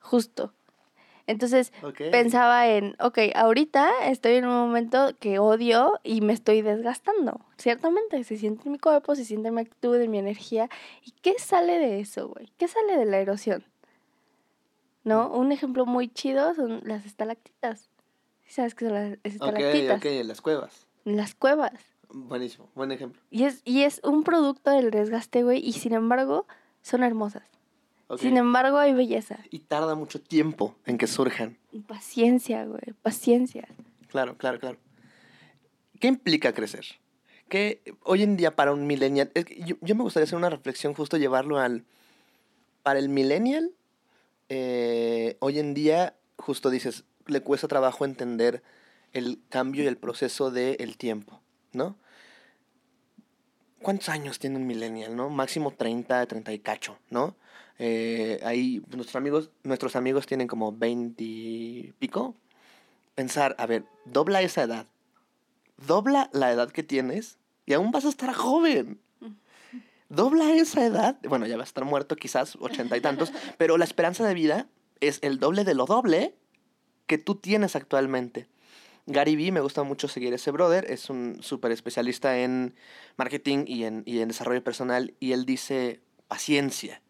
justo. 0.00 0.52
Entonces, 1.26 1.72
Ok. 1.82 2.02
pensaba 2.12 2.68
en, 2.68 2.94
ok, 3.00 3.18
ahorita 3.34 3.90
estoy 4.08 4.34
en 4.34 4.46
un 4.46 4.54
momento 4.54 5.10
que 5.18 5.38
odio 5.38 5.98
y 6.04 6.20
me 6.20 6.32
estoy 6.32 6.62
desgastando. 6.62 7.40
Ciertamente, 7.58 8.22
se 8.24 8.36
siente 8.36 8.62
en 8.66 8.72
mi 8.72 8.78
cuerpo, 8.78 9.14
se 9.16 9.24
siente 9.24 9.48
en 9.48 9.54
mi 9.54 9.62
actitud, 9.62 9.96
en 9.96 10.10
mi 10.10 10.18
energía. 10.18 10.68
¿Y 11.04 11.10
qué 11.22 11.34
sale 11.38 11.78
de 11.78 12.00
eso, 12.00 12.28
güey? 12.28 12.50
¿Qué 12.58 12.68
sale 12.68 12.96
de 12.96 13.06
la 13.06 13.18
erosión? 13.18 13.64
¿No? 15.04 15.28
Un 15.30 15.52
ejemplo 15.52 15.86
muy 15.86 16.08
chido 16.08 16.54
son 16.54 16.80
las 16.84 17.06
estalactitas. 17.06 17.88
¿Sí 18.44 18.54
¿Sabes 18.54 18.74
qué 18.74 18.84
son 18.86 18.94
las 18.94 19.12
Ok, 19.14 19.18
estalactitas? 19.24 19.96
ok, 19.98 20.04
en 20.06 20.28
las 20.28 20.40
cuevas. 20.40 20.86
Las 21.04 21.34
cuevas. 21.34 21.72
Buenísimo, 22.08 22.68
buen 22.74 22.92
ejemplo. 22.92 23.20
Y 23.30 23.44
es, 23.44 23.62
y 23.64 23.82
es 23.82 24.00
un 24.04 24.22
producto 24.22 24.70
del 24.70 24.90
desgaste, 24.90 25.42
güey, 25.42 25.58
y 25.64 25.72
sin 25.72 25.92
embargo 25.92 26.46
son 26.82 27.02
hermosas. 27.02 27.42
Sin 28.18 28.36
embargo 28.36 28.78
hay 28.78 28.94
belleza. 28.94 29.38
Y 29.50 29.60
tarda 29.60 29.94
mucho 29.94 30.20
tiempo 30.20 30.76
en 30.86 30.96
que 30.96 31.06
surjan. 31.06 31.58
Paciencia, 31.88 32.64
güey, 32.64 32.94
paciencia. 33.02 33.68
Claro, 34.08 34.36
claro, 34.36 34.60
claro. 34.60 34.78
¿Qué 36.00 36.06
implica 36.06 36.52
crecer? 36.52 36.86
Que 37.48 37.82
hoy 38.02 38.22
en 38.22 38.36
día 38.36 38.54
para 38.54 38.72
un 38.72 38.86
millennial, 38.86 39.30
es 39.34 39.44
que 39.44 39.60
yo, 39.64 39.76
yo 39.80 39.94
me 39.94 40.02
gustaría 40.02 40.24
hacer 40.24 40.38
una 40.38 40.50
reflexión, 40.50 40.94
justo 40.94 41.16
llevarlo 41.16 41.58
al... 41.58 41.84
Para 42.82 43.00
el 43.00 43.08
millennial, 43.08 43.72
eh, 44.48 45.36
hoy 45.40 45.58
en 45.58 45.74
día, 45.74 46.16
justo 46.36 46.70
dices, 46.70 47.04
le 47.26 47.40
cuesta 47.40 47.66
trabajo 47.66 48.04
entender 48.04 48.62
el 49.12 49.40
cambio 49.48 49.82
y 49.82 49.86
el 49.86 49.96
proceso 49.96 50.50
del 50.50 50.96
tiempo, 50.96 51.40
¿no? 51.72 51.96
¿Cuántos 53.82 54.08
años 54.08 54.38
tiene 54.38 54.56
un 54.56 54.66
millennial, 54.66 55.16
no? 55.16 55.30
Máximo 55.30 55.72
30, 55.72 56.26
30 56.26 56.52
y 56.52 56.58
cacho, 56.60 56.98
¿no? 57.10 57.36
Eh, 57.78 58.40
ahí 58.42 58.82
nuestros 58.88 59.16
amigos, 59.16 59.50
nuestros 59.62 59.96
amigos 59.96 60.26
tienen 60.26 60.48
como 60.48 60.72
20 60.72 61.22
y 61.22 61.94
pico. 61.98 62.34
Pensar, 63.14 63.54
a 63.58 63.66
ver, 63.66 63.84
dobla 64.04 64.42
esa 64.42 64.62
edad. 64.62 64.86
Dobla 65.86 66.30
la 66.32 66.52
edad 66.52 66.70
que 66.70 66.82
tienes 66.82 67.38
y 67.66 67.74
aún 67.74 67.90
vas 67.90 68.04
a 68.04 68.08
estar 68.08 68.32
joven. 68.32 69.00
Dobla 70.08 70.52
esa 70.52 70.84
edad. 70.86 71.18
Bueno, 71.28 71.46
ya 71.46 71.56
vas 71.56 71.66
a 71.66 71.70
estar 71.70 71.84
muerto 71.84 72.16
quizás, 72.16 72.56
ochenta 72.60 72.96
y 72.96 73.00
tantos, 73.00 73.32
pero 73.58 73.76
la 73.76 73.84
esperanza 73.84 74.26
de 74.26 74.34
vida 74.34 74.68
es 75.00 75.18
el 75.22 75.38
doble 75.38 75.64
de 75.64 75.74
lo 75.74 75.86
doble 75.86 76.34
que 77.06 77.18
tú 77.18 77.34
tienes 77.34 77.76
actualmente. 77.76 78.48
Gary 79.06 79.36
Vee, 79.36 79.52
me 79.52 79.60
gusta 79.60 79.82
mucho 79.84 80.08
seguir 80.08 80.34
ese 80.34 80.50
brother, 80.50 80.90
es 80.90 81.10
un 81.10 81.38
súper 81.40 81.70
especialista 81.70 82.38
en 82.38 82.74
marketing 83.16 83.64
y 83.66 83.84
en, 83.84 84.02
y 84.04 84.18
en 84.20 84.28
desarrollo 84.28 84.64
personal, 84.64 85.14
y 85.20 85.32
él 85.32 85.44
dice 85.44 86.00
paciencia. 86.26 87.02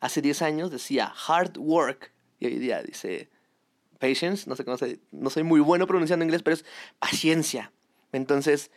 Hace 0.00 0.22
10 0.22 0.42
años 0.42 0.70
decía 0.70 1.12
hard 1.26 1.56
work, 1.58 2.12
y 2.38 2.46
hoy 2.46 2.58
día 2.58 2.82
dice 2.82 3.30
patience, 3.98 4.48
no 4.48 4.56
sé 4.56 4.64
cómo 4.64 4.76
se, 4.76 5.00
no 5.10 5.30
soy 5.30 5.42
muy 5.42 5.60
bueno 5.60 5.86
pronunciando 5.86 6.24
inglés, 6.24 6.42
pero 6.42 6.54
es 6.54 6.64
paciencia. 6.98 7.72
Entonces, 8.12 8.70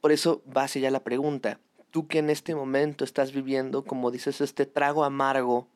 por 0.00 0.12
eso 0.12 0.42
va 0.54 0.64
hacia 0.64 0.90
la 0.90 1.04
pregunta. 1.04 1.60
Tú 1.90 2.08
que 2.08 2.18
en 2.18 2.30
este 2.30 2.54
momento 2.54 3.04
estás 3.04 3.32
viviendo, 3.32 3.84
como 3.84 4.10
dices, 4.10 4.40
este 4.40 4.66
trago 4.66 5.04
amargo, 5.04 5.68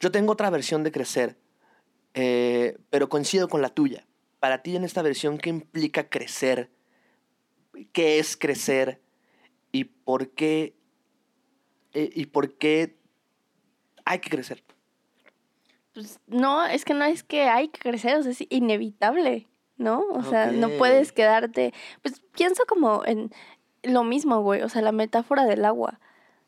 yo 0.00 0.10
tengo 0.10 0.32
otra 0.32 0.50
versión 0.50 0.82
de 0.82 0.90
crecer, 0.90 1.36
eh, 2.14 2.78
pero 2.90 3.08
coincido 3.08 3.48
con 3.48 3.62
la 3.62 3.68
tuya. 3.68 4.06
Para 4.40 4.62
ti 4.62 4.74
en 4.74 4.84
esta 4.84 5.02
versión, 5.02 5.38
¿qué 5.38 5.50
implica 5.50 6.08
crecer? 6.08 6.70
¿Qué 7.92 8.18
es 8.18 8.36
crecer? 8.36 9.00
¿Y 9.70 9.84
por 9.84 10.30
qué? 10.30 10.74
eh, 11.92 12.10
¿Y 12.14 12.26
por 12.26 12.54
qué 12.54 12.96
hay 14.12 14.18
que 14.20 14.30
crecer? 14.30 14.62
Pues 15.94 16.20
no, 16.26 16.64
es 16.64 16.84
que 16.84 16.94
no 16.94 17.04
es 17.04 17.22
que 17.22 17.42
hay 17.48 17.68
que 17.68 17.78
crecer, 17.80 18.16
o 18.16 18.22
sea, 18.22 18.32
es 18.32 18.44
inevitable, 18.48 19.46
¿no? 19.76 20.00
O 20.12 20.22
sea, 20.22 20.46
no 20.52 20.68
puedes 20.78 21.12
quedarte. 21.12 21.74
Pues 22.02 22.20
pienso 22.34 22.64
como 22.66 23.04
en 23.04 23.30
lo 23.82 24.02
mismo, 24.04 24.40
güey, 24.40 24.62
o 24.62 24.68
sea, 24.68 24.80
la 24.80 24.92
metáfora 24.92 25.44
del 25.44 25.64
agua, 25.66 26.00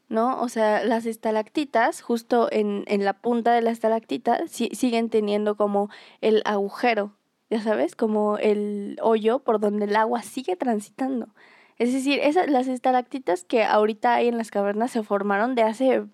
¿no? 0.09 0.41
O 0.41 0.49
sea, 0.49 0.83
las 0.85 1.05
estalactitas, 1.05 2.01
justo 2.01 2.49
en, 2.53 2.85
en 2.87 3.05
la 3.05 3.13
punta 3.13 3.53
de 3.53 3.61
la 3.61 3.71
estalactita, 3.71 4.47
si- 4.49 4.71
siguen 4.73 5.11
teniendo 5.11 5.57
como 5.57 5.91
el 6.23 6.41
agujero, 6.47 7.13
ya 7.51 7.61
sabes, 7.61 7.97
como 7.97 8.39
el 8.39 8.99
hoyo 9.03 9.41
por 9.41 9.61
donde 9.61 9.85
el 9.85 9.97
agua 9.97 10.23
sigue 10.23 10.57
transitando. 10.57 11.29
Es 11.77 11.93
decir, 11.93 12.21
esas, 12.23 12.49
las 12.49 12.69
estalactitas 12.69 13.45
que 13.45 13.65
ahorita 13.65 14.15
hay 14.15 14.29
en 14.29 14.39
las 14.39 14.53
cavernas 14.53 14.93
se 14.93 15.03
formaron 15.03 15.57
de 15.57 15.63
hace 15.63 16.05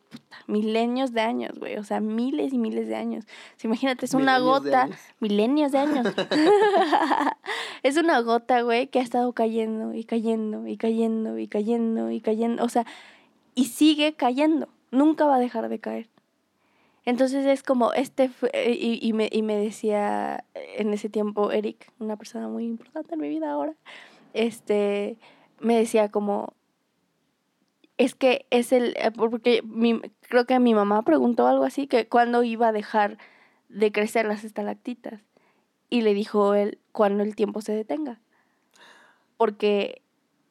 milenios 0.47 1.13
de 1.13 1.21
años, 1.21 1.59
güey. 1.59 1.77
O 1.77 1.85
sea, 1.85 2.01
miles 2.01 2.55
y 2.55 2.59
miles 2.59 2.89
de 2.89 2.97
años. 2.97 3.27
imagínate, 3.63 4.07
es 4.07 4.15
una 4.15 4.39
gota. 4.39 4.89
Milenios 5.21 5.73
de 5.73 5.79
años. 5.79 6.07
es 7.83 7.97
una 7.99 8.21
gota, 8.21 8.63
güey, 8.63 8.87
que 8.87 9.01
ha 9.01 9.03
estado 9.03 9.33
cayendo 9.35 9.93
y 9.93 10.05
cayendo 10.05 10.67
y 10.67 10.79
cayendo 10.79 11.39
y 11.39 11.47
cayendo 11.47 12.11
y 12.11 12.21
cayendo. 12.23 12.65
O 12.65 12.69
sea, 12.71 12.87
y 13.55 13.67
sigue 13.67 14.15
cayendo. 14.15 14.69
Nunca 14.91 15.27
va 15.27 15.37
a 15.37 15.41
dejar 15.41 15.69
de 15.69 15.79
caer. 15.79 16.09
Entonces 17.05 17.45
es 17.45 17.63
como, 17.63 17.93
este, 17.93 18.31
eh, 18.53 18.77
y, 18.79 18.99
y, 19.07 19.13
me, 19.13 19.29
y 19.31 19.43
me 19.43 19.57
decía 19.57 20.45
en 20.55 20.93
ese 20.93 21.09
tiempo 21.09 21.51
Eric, 21.51 21.91
una 21.99 22.17
persona 22.17 22.49
muy 22.49 22.65
importante 22.65 23.15
en 23.15 23.21
mi 23.21 23.29
vida 23.29 23.51
ahora, 23.51 23.75
este, 24.35 25.19
me 25.61 25.77
decía 25.77 26.11
como, 26.11 26.55
es 27.99 28.15
que 28.15 28.47
es 28.51 28.73
el, 28.73 28.97
eh, 28.97 29.11
porque 29.15 29.63
mi, 29.63 30.01
creo 30.23 30.47
que 30.47 30.59
mi 30.59 30.75
mamá 30.75 31.03
preguntó 31.03 31.47
algo 31.47 31.65
así, 31.65 31.87
que 31.87 32.09
cuándo 32.09 32.43
iba 32.43 32.69
a 32.69 32.73
dejar 32.73 33.19
de 33.69 33.93
crecer 33.93 34.27
las 34.27 34.43
estalactitas. 34.43 35.21
Y 35.91 36.03
le 36.03 36.15
dijo 36.15 36.55
él, 36.55 36.79
cuando 36.93 37.23
el 37.23 37.37
tiempo 37.37 37.61
se 37.61 37.73
detenga. 37.73 38.21
Porque 39.37 40.03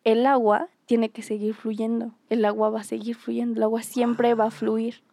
el 0.03 0.25
agua 0.25 0.69
tiene 0.85 1.09
que 1.09 1.21
seguir 1.21 1.53
fluyendo, 1.53 2.13
el 2.29 2.45
agua 2.45 2.69
va 2.69 2.81
a 2.81 2.83
seguir 2.83 3.15
fluyendo, 3.15 3.57
el 3.57 3.63
agua 3.63 3.83
siempre 3.83 4.33
va 4.33 4.45
a 4.45 4.51
fluir. 4.51 5.03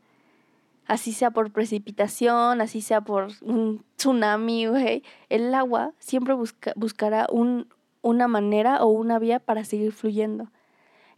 Así 0.87 1.13
sea 1.13 1.31
por 1.31 1.51
precipitación, 1.51 2.61
así 2.61 2.81
sea 2.81 3.01
por 3.01 3.29
un 3.43 3.85
tsunami, 3.97 4.67
güey. 4.67 5.03
El 5.29 5.55
agua 5.55 5.93
siempre 5.99 6.35
busca, 6.35 6.73
buscará 6.77 7.27
un, 7.31 7.69
una 8.07 8.29
manera 8.29 8.85
o 8.85 8.87
una 8.87 9.19
vía 9.19 9.41
para 9.41 9.65
seguir 9.65 9.93
fluyendo. 9.93 10.49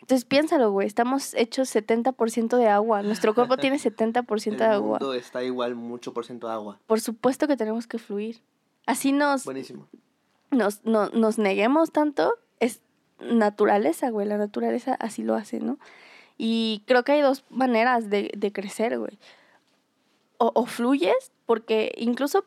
Entonces 0.00 0.24
piénsalo, 0.24 0.70
güey, 0.70 0.86
estamos 0.86 1.34
hechos 1.34 1.74
70% 1.74 2.56
de 2.56 2.68
agua. 2.68 3.02
Nuestro 3.02 3.34
cuerpo 3.34 3.58
tiene 3.58 3.76
70% 3.78 4.56
de 4.56 4.64
agua. 4.64 4.98
El 4.98 5.04
mundo 5.04 5.14
está 5.14 5.42
igual 5.44 5.74
mucho 5.74 6.14
por 6.14 6.24
ciento 6.24 6.46
de 6.46 6.54
agua. 6.54 6.80
Por 6.86 7.00
supuesto 7.00 7.46
que 7.46 7.56
tenemos 7.56 7.86
que 7.86 7.98
fluir. 7.98 8.40
Así 8.86 9.12
nos... 9.12 9.46
Nos, 10.50 10.82
no, 10.82 11.10
nos 11.10 11.36
neguemos 11.36 11.92
tanto, 11.92 12.32
es 12.58 12.80
naturaleza, 13.20 14.08
güey. 14.08 14.26
La 14.26 14.38
naturaleza 14.38 14.94
así 14.94 15.22
lo 15.22 15.34
hace, 15.34 15.60
¿no? 15.60 15.78
Y 16.38 16.84
creo 16.86 17.04
que 17.04 17.12
hay 17.12 17.20
dos 17.20 17.44
maneras 17.50 18.08
de, 18.08 18.30
de 18.34 18.50
crecer, 18.50 18.98
güey. 18.98 19.18
O, 20.38 20.52
o 20.54 20.64
fluyes, 20.64 21.32
porque 21.44 21.92
incluso 21.98 22.46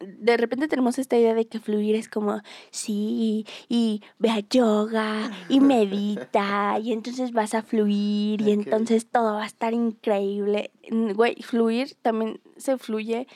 de 0.00 0.36
repente 0.36 0.68
tenemos 0.68 0.98
esta 0.98 1.16
idea 1.16 1.34
de 1.34 1.46
que 1.46 1.60
fluir 1.60 1.94
es 1.96 2.08
como, 2.08 2.40
sí, 2.70 3.46
y 3.68 4.02
ve 4.18 4.30
a 4.30 4.40
yoga, 4.40 5.30
y 5.48 5.60
medita, 5.60 6.78
y 6.80 6.92
entonces 6.92 7.32
vas 7.32 7.54
a 7.54 7.62
fluir, 7.62 8.40
y 8.40 8.52
entonces 8.52 9.06
todo 9.06 9.34
va 9.34 9.44
a 9.44 9.46
estar 9.46 9.72
increíble. 9.72 10.70
Güey, 10.90 11.36
fluir 11.42 11.94
también 12.02 12.40
se 12.56 12.78
fluye 12.78 13.26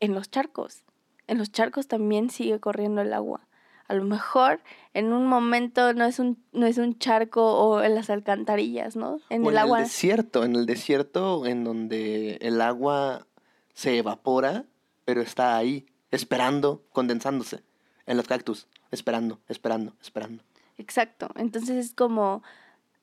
en 0.00 0.14
los 0.14 0.30
charcos. 0.30 0.84
En 1.26 1.38
los 1.38 1.50
charcos 1.52 1.88
también 1.88 2.30
sigue 2.30 2.60
corriendo 2.60 3.00
el 3.00 3.12
agua. 3.12 3.46
A 3.86 3.94
lo 3.94 4.04
mejor 4.04 4.60
en 4.94 5.12
un 5.12 5.26
momento 5.26 5.92
no 5.92 6.06
es 6.06 6.18
un, 6.18 6.42
no 6.52 6.66
es 6.66 6.78
un 6.78 6.98
charco 6.98 7.42
o 7.42 7.82
en 7.82 7.94
las 7.94 8.08
alcantarillas, 8.08 8.96
¿no? 8.96 9.20
En 9.28 9.44
el 9.44 9.58
agua. 9.58 9.78
En 9.78 9.84
el 9.84 9.90
desierto, 9.90 10.44
en 10.44 10.56
el 10.56 10.66
desierto 10.66 11.44
en 11.46 11.64
donde 11.64 12.36
el 12.40 12.62
agua 12.62 13.26
se 13.74 13.98
evapora, 13.98 14.64
pero 15.04 15.20
está 15.20 15.56
ahí 15.56 15.86
esperando, 16.10 16.84
condensándose 16.92 17.62
en 18.06 18.16
los 18.16 18.26
cactus, 18.26 18.68
esperando, 18.90 19.40
esperando, 19.48 19.94
esperando. 20.00 20.42
Exacto. 20.78 21.28
Entonces 21.36 21.76
es 21.76 21.94
como, 21.94 22.42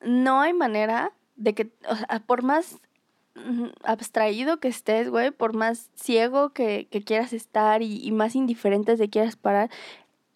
no 0.02 0.42
hay 0.42 0.54
manera 0.54 1.12
de 1.36 1.54
que, 1.54 1.72
o 1.88 1.96
sea, 1.96 2.24
por 2.26 2.44
más 2.44 2.80
abstraído 3.84 4.60
que 4.60 4.68
estés, 4.68 5.10
güey, 5.10 5.32
por 5.32 5.54
más 5.54 5.90
ciego 5.96 6.52
que, 6.52 6.88
quieras 7.06 7.34
estar 7.34 7.82
y, 7.82 8.12
más 8.12 8.36
indiferente 8.36 8.96
de 8.96 9.10
quieras 9.10 9.36
parar, 9.36 9.70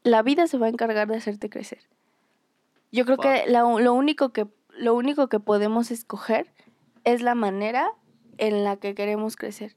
la 0.04 0.22
vida 0.22 0.48
se 0.48 0.58
va 0.58 0.68
a 0.68 0.70
encargar 0.70 1.08
de 1.08 1.18
hacerte 1.18 1.50
crecer. 1.50 1.80
Yo 2.92 3.06
creo 3.06 3.18
que 3.18 3.46
lo, 3.50 3.94
único 3.94 4.30
que 4.30 4.48
lo 4.78 4.96
único 4.96 5.28
que 5.28 5.40
podemos 5.40 5.92
escoger 5.92 6.48
es 7.04 7.22
la 7.22 7.36
manera 7.36 7.92
en 8.38 8.64
la 8.64 8.78
que 8.78 8.96
queremos 8.96 9.36
crecer. 9.36 9.76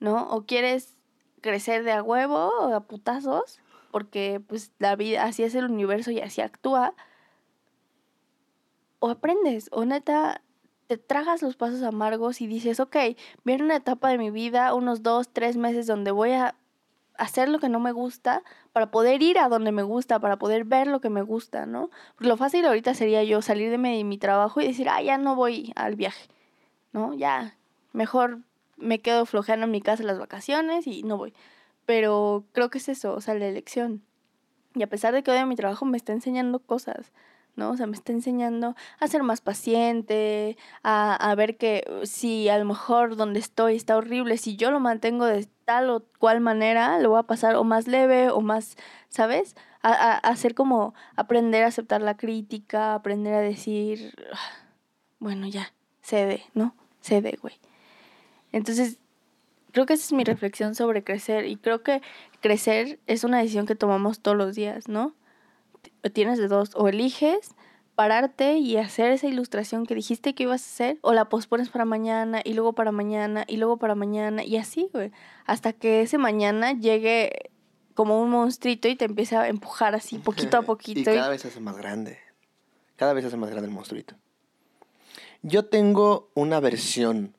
¿No? 0.00 0.28
O 0.28 0.44
quieres 0.44 0.96
crecer 1.40 1.84
de 1.84 1.92
a 1.92 2.02
huevo 2.02 2.50
o 2.60 2.74
a 2.74 2.80
putazos, 2.80 3.60
porque 3.90 4.40
pues 4.46 4.72
la 4.78 4.96
vida, 4.96 5.24
así 5.24 5.42
es 5.42 5.54
el 5.54 5.66
universo 5.66 6.10
y 6.10 6.20
así 6.20 6.40
actúa. 6.40 6.94
O 8.98 9.10
aprendes, 9.10 9.68
o 9.72 9.84
neta, 9.84 10.42
te 10.86 10.98
tragas 10.98 11.42
los 11.42 11.56
pasos 11.56 11.82
amargos 11.82 12.40
y 12.40 12.46
dices, 12.46 12.80
ok, 12.80 12.96
viene 13.44 13.64
una 13.64 13.76
etapa 13.76 14.08
de 14.08 14.18
mi 14.18 14.30
vida, 14.30 14.74
unos 14.74 15.02
dos, 15.02 15.28
tres 15.28 15.56
meses 15.56 15.86
donde 15.86 16.10
voy 16.10 16.32
a 16.32 16.54
hacer 17.18 17.48
lo 17.48 17.58
que 17.58 17.68
no 17.68 17.80
me 17.80 17.92
gusta 17.92 18.42
para 18.72 18.90
poder 18.90 19.22
ir 19.22 19.38
a 19.38 19.48
donde 19.48 19.72
me 19.72 19.82
gusta, 19.82 20.18
para 20.20 20.36
poder 20.36 20.64
ver 20.64 20.86
lo 20.86 21.00
que 21.00 21.10
me 21.10 21.22
gusta, 21.22 21.66
¿no? 21.66 21.90
Porque 22.14 22.28
lo 22.28 22.36
fácil 22.36 22.66
ahorita 22.66 22.94
sería 22.94 23.24
yo 23.24 23.42
salir 23.42 23.70
de 23.70 23.78
mi, 23.78 24.04
mi 24.04 24.18
trabajo 24.18 24.60
y 24.60 24.66
decir, 24.66 24.88
ah, 24.88 25.02
ya 25.02 25.18
no 25.18 25.34
voy 25.34 25.72
al 25.76 25.96
viaje, 25.96 26.28
¿no? 26.92 27.14
Ya, 27.14 27.56
mejor 27.92 28.40
me 28.76 29.00
quedo 29.00 29.26
flojeando 29.26 29.64
en 29.66 29.72
mi 29.72 29.80
casa 29.80 30.02
las 30.02 30.18
vacaciones 30.18 30.86
y 30.86 31.02
no 31.02 31.16
voy. 31.16 31.34
Pero 31.86 32.44
creo 32.52 32.70
que 32.70 32.78
es 32.78 32.88
eso, 32.88 33.14
o 33.14 33.20
sea, 33.20 33.34
la 33.34 33.46
elección. 33.46 34.02
Y 34.74 34.82
a 34.82 34.88
pesar 34.88 35.14
de 35.14 35.22
que 35.22 35.30
odio 35.30 35.46
mi 35.46 35.56
trabajo, 35.56 35.86
me 35.86 35.96
está 35.96 36.12
enseñando 36.12 36.58
cosas, 36.58 37.12
¿no? 37.54 37.70
O 37.70 37.76
sea, 37.76 37.86
me 37.86 37.96
está 37.96 38.12
enseñando 38.12 38.76
a 39.00 39.08
ser 39.08 39.22
más 39.22 39.40
paciente, 39.40 40.58
a, 40.82 41.14
a 41.14 41.34
ver 41.34 41.56
que 41.56 41.84
uh, 41.88 42.06
si 42.06 42.48
a 42.48 42.58
lo 42.58 42.66
mejor 42.66 43.16
donde 43.16 43.40
estoy 43.40 43.76
está 43.76 43.96
horrible, 43.96 44.36
si 44.36 44.56
yo 44.56 44.70
lo 44.70 44.80
mantengo 44.80 45.24
de 45.24 45.48
tal 45.64 45.90
o 45.90 46.04
cual 46.18 46.40
manera, 46.40 46.98
lo 47.00 47.10
voy 47.10 47.20
a 47.20 47.22
pasar 47.22 47.56
o 47.56 47.64
más 47.64 47.88
leve 47.88 48.30
o 48.30 48.40
más, 48.40 48.76
¿sabes? 49.08 49.56
A, 49.82 49.92
a, 49.92 50.16
hacer 50.18 50.54
como 50.54 50.94
aprender 51.16 51.64
a 51.64 51.68
aceptar 51.68 52.02
la 52.02 52.16
crítica, 52.16 52.94
aprender 52.94 53.34
a 53.34 53.40
decir, 53.40 54.14
ah, 54.32 54.68
bueno, 55.18 55.46
ya, 55.46 55.72
cede, 56.02 56.44
¿no? 56.54 56.74
Cede, 57.00 57.38
güey. 57.40 57.54
Entonces, 58.52 58.98
creo 59.72 59.86
que 59.86 59.94
esa 59.94 60.04
es 60.04 60.12
mi 60.12 60.24
reflexión 60.24 60.74
sobre 60.74 61.04
crecer 61.04 61.46
y 61.46 61.56
creo 61.56 61.82
que 61.82 62.00
crecer 62.40 62.98
es 63.06 63.24
una 63.24 63.38
decisión 63.38 63.66
que 63.66 63.74
tomamos 63.74 64.20
todos 64.20 64.36
los 64.36 64.54
días, 64.54 64.88
¿no? 64.88 65.14
Tienes 66.12 66.38
de 66.38 66.48
dos, 66.48 66.70
o 66.74 66.88
eliges 66.88 67.54
pararte 67.96 68.58
y 68.58 68.76
hacer 68.76 69.10
esa 69.10 69.26
ilustración 69.26 69.86
que 69.86 69.94
dijiste 69.94 70.34
que 70.34 70.44
ibas 70.44 70.62
a 70.62 70.66
hacer, 70.66 70.98
o 71.00 71.12
la 71.14 71.28
pospones 71.28 71.70
para 71.70 71.84
mañana 71.84 72.42
y 72.44 72.52
luego 72.52 72.74
para 72.74 72.92
mañana 72.92 73.44
y 73.48 73.56
luego 73.56 73.78
para 73.78 73.94
mañana 73.94 74.44
y 74.44 74.58
así, 74.58 74.88
güey, 74.92 75.12
hasta 75.46 75.72
que 75.72 76.02
ese 76.02 76.18
mañana 76.18 76.72
llegue 76.72 77.50
como 77.94 78.20
un 78.20 78.30
monstruito 78.30 78.88
y 78.88 78.96
te 78.96 79.06
empiece 79.06 79.36
a 79.36 79.48
empujar 79.48 79.94
así 79.94 80.18
poquito 80.18 80.58
a 80.58 80.62
poquito. 80.62 81.00
y 81.00 81.04
cada 81.04 81.30
vez 81.30 81.40
se 81.40 81.48
hace 81.48 81.60
más 81.60 81.76
grande. 81.78 82.18
Cada 82.96 83.14
vez 83.14 83.24
se 83.24 83.28
hace 83.28 83.36
más 83.38 83.50
grande 83.50 83.68
el 83.68 83.74
monstruito. 83.74 84.14
Yo 85.42 85.64
tengo 85.64 86.30
una 86.34 86.60
versión 86.60 87.34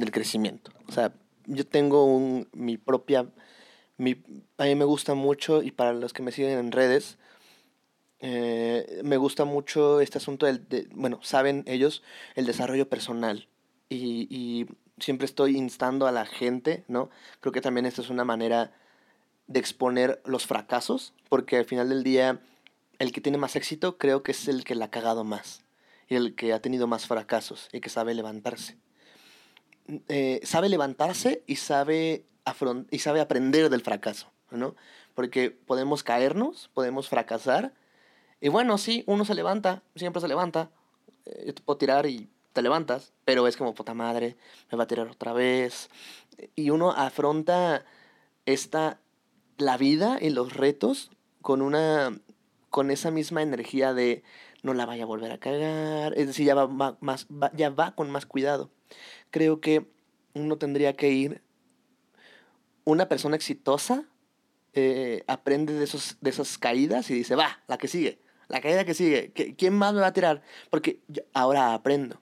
del 0.00 0.10
crecimiento. 0.10 0.72
O 0.88 0.92
sea, 0.92 1.12
yo 1.46 1.66
tengo 1.66 2.04
un, 2.04 2.48
mi 2.52 2.76
propia, 2.76 3.26
mi, 3.96 4.22
a 4.58 4.64
mí 4.64 4.74
me 4.74 4.84
gusta 4.84 5.14
mucho 5.14 5.62
y 5.62 5.70
para 5.70 5.92
los 5.92 6.12
que 6.12 6.22
me 6.22 6.32
siguen 6.32 6.58
en 6.58 6.72
redes, 6.72 7.18
eh, 8.20 9.00
me 9.02 9.16
gusta 9.16 9.44
mucho 9.44 10.00
este 10.00 10.18
asunto 10.18 10.46
del, 10.46 10.68
de, 10.68 10.88
bueno, 10.92 11.20
saben 11.22 11.64
ellos, 11.66 12.02
el 12.34 12.46
desarrollo 12.46 12.88
personal. 12.88 13.48
Y, 13.88 14.26
y, 14.30 14.66
siempre 14.98 15.24
estoy 15.24 15.56
instando 15.56 16.06
a 16.06 16.12
la 16.12 16.26
gente, 16.26 16.84
¿no? 16.86 17.08
Creo 17.40 17.52
que 17.52 17.62
también 17.62 17.86
esta 17.86 18.02
es 18.02 18.10
una 18.10 18.24
manera 18.26 18.74
de 19.46 19.58
exponer 19.58 20.20
los 20.26 20.46
fracasos, 20.46 21.14
porque 21.30 21.56
al 21.56 21.64
final 21.64 21.88
del 21.88 22.04
día, 22.04 22.40
el 22.98 23.10
que 23.10 23.22
tiene 23.22 23.38
más 23.38 23.56
éxito 23.56 23.96
creo 23.96 24.22
que 24.22 24.32
es 24.32 24.46
el 24.46 24.62
que 24.62 24.74
la 24.74 24.84
ha 24.84 24.90
cagado 24.90 25.24
más, 25.24 25.64
y 26.06 26.16
el 26.16 26.34
que 26.34 26.52
ha 26.52 26.60
tenido 26.60 26.86
más 26.86 27.06
fracasos, 27.06 27.70
y 27.72 27.80
que 27.80 27.88
sabe 27.88 28.14
levantarse. 28.14 28.76
Eh, 30.08 30.40
sabe 30.44 30.68
levantarse 30.68 31.42
y 31.46 31.56
sabe, 31.56 32.24
y 32.90 32.98
sabe 32.98 33.20
aprender 33.20 33.70
del 33.70 33.82
fracaso, 33.82 34.30
¿no? 34.50 34.76
Porque 35.14 35.50
podemos 35.50 36.02
caernos, 36.02 36.70
podemos 36.74 37.08
fracasar, 37.08 37.74
y 38.40 38.48
bueno, 38.48 38.78
sí, 38.78 39.04
uno 39.06 39.24
se 39.24 39.34
levanta, 39.34 39.82
siempre 39.96 40.20
se 40.20 40.28
levanta, 40.28 40.70
eh, 41.26 41.44
yo 41.46 41.54
te 41.54 41.62
puedo 41.62 41.76
tirar 41.76 42.06
y 42.06 42.30
te 42.52 42.62
levantas, 42.62 43.12
pero 43.24 43.46
es 43.46 43.56
como, 43.56 43.74
puta 43.74 43.94
madre, 43.94 44.36
me 44.70 44.78
va 44.78 44.84
a 44.84 44.86
tirar 44.86 45.08
otra 45.08 45.32
vez, 45.32 45.90
y 46.54 46.70
uno 46.70 46.92
afronta 46.92 47.84
esta, 48.46 49.00
la 49.58 49.76
vida 49.76 50.18
y 50.20 50.30
los 50.30 50.54
retos 50.54 51.10
con 51.42 51.62
una, 51.62 52.18
con 52.70 52.90
esa 52.90 53.10
misma 53.10 53.42
energía 53.42 53.92
de 53.92 54.22
no 54.62 54.74
la 54.74 54.86
vaya 54.86 55.04
a 55.04 55.06
volver 55.06 55.32
a 55.32 55.38
cagar, 55.38 56.14
es 56.16 56.28
decir, 56.28 56.46
ya 56.46 56.54
va, 56.54 56.96
más, 57.00 57.26
ya 57.54 57.70
va 57.70 57.94
con 57.94 58.10
más 58.10 58.26
cuidado 58.26 58.70
creo 59.30 59.60
que 59.60 59.86
uno 60.34 60.58
tendría 60.58 60.94
que 60.94 61.10
ir, 61.10 61.42
una 62.84 63.08
persona 63.08 63.36
exitosa 63.36 64.04
eh, 64.72 65.24
aprende 65.26 65.72
de, 65.72 65.84
esos, 65.84 66.16
de 66.20 66.30
esas 66.30 66.58
caídas 66.58 67.10
y 67.10 67.14
dice, 67.14 67.34
va, 67.34 67.62
la 67.66 67.78
que 67.78 67.88
sigue, 67.88 68.20
la 68.48 68.60
caída 68.60 68.84
que 68.84 68.94
sigue, 68.94 69.32
¿quién 69.32 69.74
más 69.74 69.94
me 69.94 70.00
va 70.00 70.08
a 70.08 70.12
tirar? 70.12 70.42
Porque 70.70 71.00
ahora 71.32 71.74
aprendo. 71.74 72.20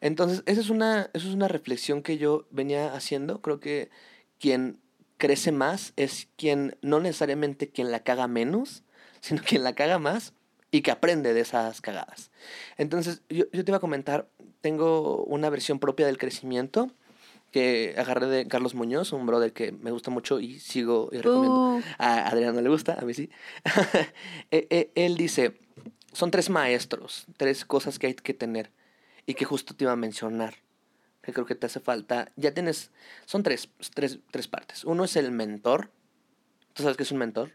Entonces, 0.00 0.42
esa 0.46 0.60
es, 0.60 0.70
una, 0.70 1.10
esa 1.14 1.28
es 1.28 1.34
una 1.34 1.48
reflexión 1.48 2.02
que 2.02 2.18
yo 2.18 2.46
venía 2.50 2.94
haciendo. 2.94 3.40
Creo 3.40 3.60
que 3.60 3.90
quien 4.38 4.78
crece 5.16 5.52
más 5.52 5.94
es 5.96 6.28
quien, 6.36 6.76
no 6.82 7.00
necesariamente 7.00 7.70
quien 7.70 7.90
la 7.90 8.00
caga 8.00 8.28
menos, 8.28 8.84
sino 9.20 9.42
quien 9.42 9.64
la 9.64 9.74
caga 9.74 9.98
más 9.98 10.34
y 10.76 10.82
que 10.82 10.90
aprende 10.90 11.32
de 11.32 11.40
esas 11.40 11.80
cagadas. 11.80 12.30
Entonces, 12.76 13.22
yo, 13.30 13.46
yo 13.50 13.64
te 13.64 13.70
iba 13.70 13.78
a 13.78 13.80
comentar, 13.80 14.28
tengo 14.60 15.24
una 15.24 15.48
versión 15.48 15.78
propia 15.78 16.04
del 16.04 16.18
crecimiento 16.18 16.90
que 17.50 17.94
agarré 17.96 18.26
de 18.26 18.46
Carlos 18.46 18.74
Muñoz, 18.74 19.14
un 19.14 19.24
brother 19.24 19.54
que 19.54 19.72
me 19.72 19.90
gusta 19.90 20.10
mucho 20.10 20.38
y 20.38 20.58
sigo 20.58 21.08
y 21.12 21.16
recomiendo. 21.16 21.76
Uh. 21.76 21.82
A 21.96 22.28
Adrián 22.28 22.54
no 22.54 22.60
le 22.60 22.68
gusta, 22.68 22.98
a 23.00 23.06
mí 23.06 23.14
sí. 23.14 23.30
E, 24.50 24.66
e, 24.68 24.90
él 24.94 25.16
dice, 25.16 25.58
son 26.12 26.30
tres 26.30 26.50
maestros, 26.50 27.24
tres 27.38 27.64
cosas 27.64 27.98
que 27.98 28.08
hay 28.08 28.14
que 28.14 28.34
tener 28.34 28.70
y 29.24 29.32
que 29.32 29.46
justo 29.46 29.74
te 29.74 29.84
iba 29.84 29.92
a 29.92 29.96
mencionar, 29.96 30.56
que 31.22 31.32
creo 31.32 31.46
que 31.46 31.54
te 31.54 31.64
hace 31.64 31.80
falta. 31.80 32.30
Ya 32.36 32.52
tienes, 32.52 32.90
son 33.24 33.42
tres, 33.42 33.70
tres, 33.94 34.18
tres 34.30 34.46
partes. 34.46 34.84
Uno 34.84 35.04
es 35.04 35.16
el 35.16 35.30
mentor. 35.30 35.88
¿Tú 36.74 36.82
sabes 36.82 36.98
qué 36.98 37.04
es 37.04 37.12
un 37.12 37.18
mentor? 37.18 37.52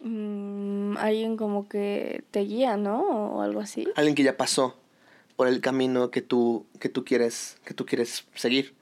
Mm, 0.00 0.79
alguien 0.98 1.36
como 1.36 1.68
que 1.68 2.24
te 2.30 2.40
guía, 2.40 2.76
¿no? 2.76 3.02
O 3.02 3.42
algo 3.42 3.60
así. 3.60 3.88
Alguien 3.96 4.14
que 4.14 4.22
ya 4.22 4.36
pasó 4.36 4.76
por 5.36 5.48
el 5.48 5.60
camino 5.60 6.10
que 6.10 6.22
tú, 6.22 6.66
que 6.78 6.88
tú, 6.88 7.04
quieres, 7.04 7.56
que 7.64 7.74
tú 7.74 7.86
quieres 7.86 8.26
seguir. 8.34 8.74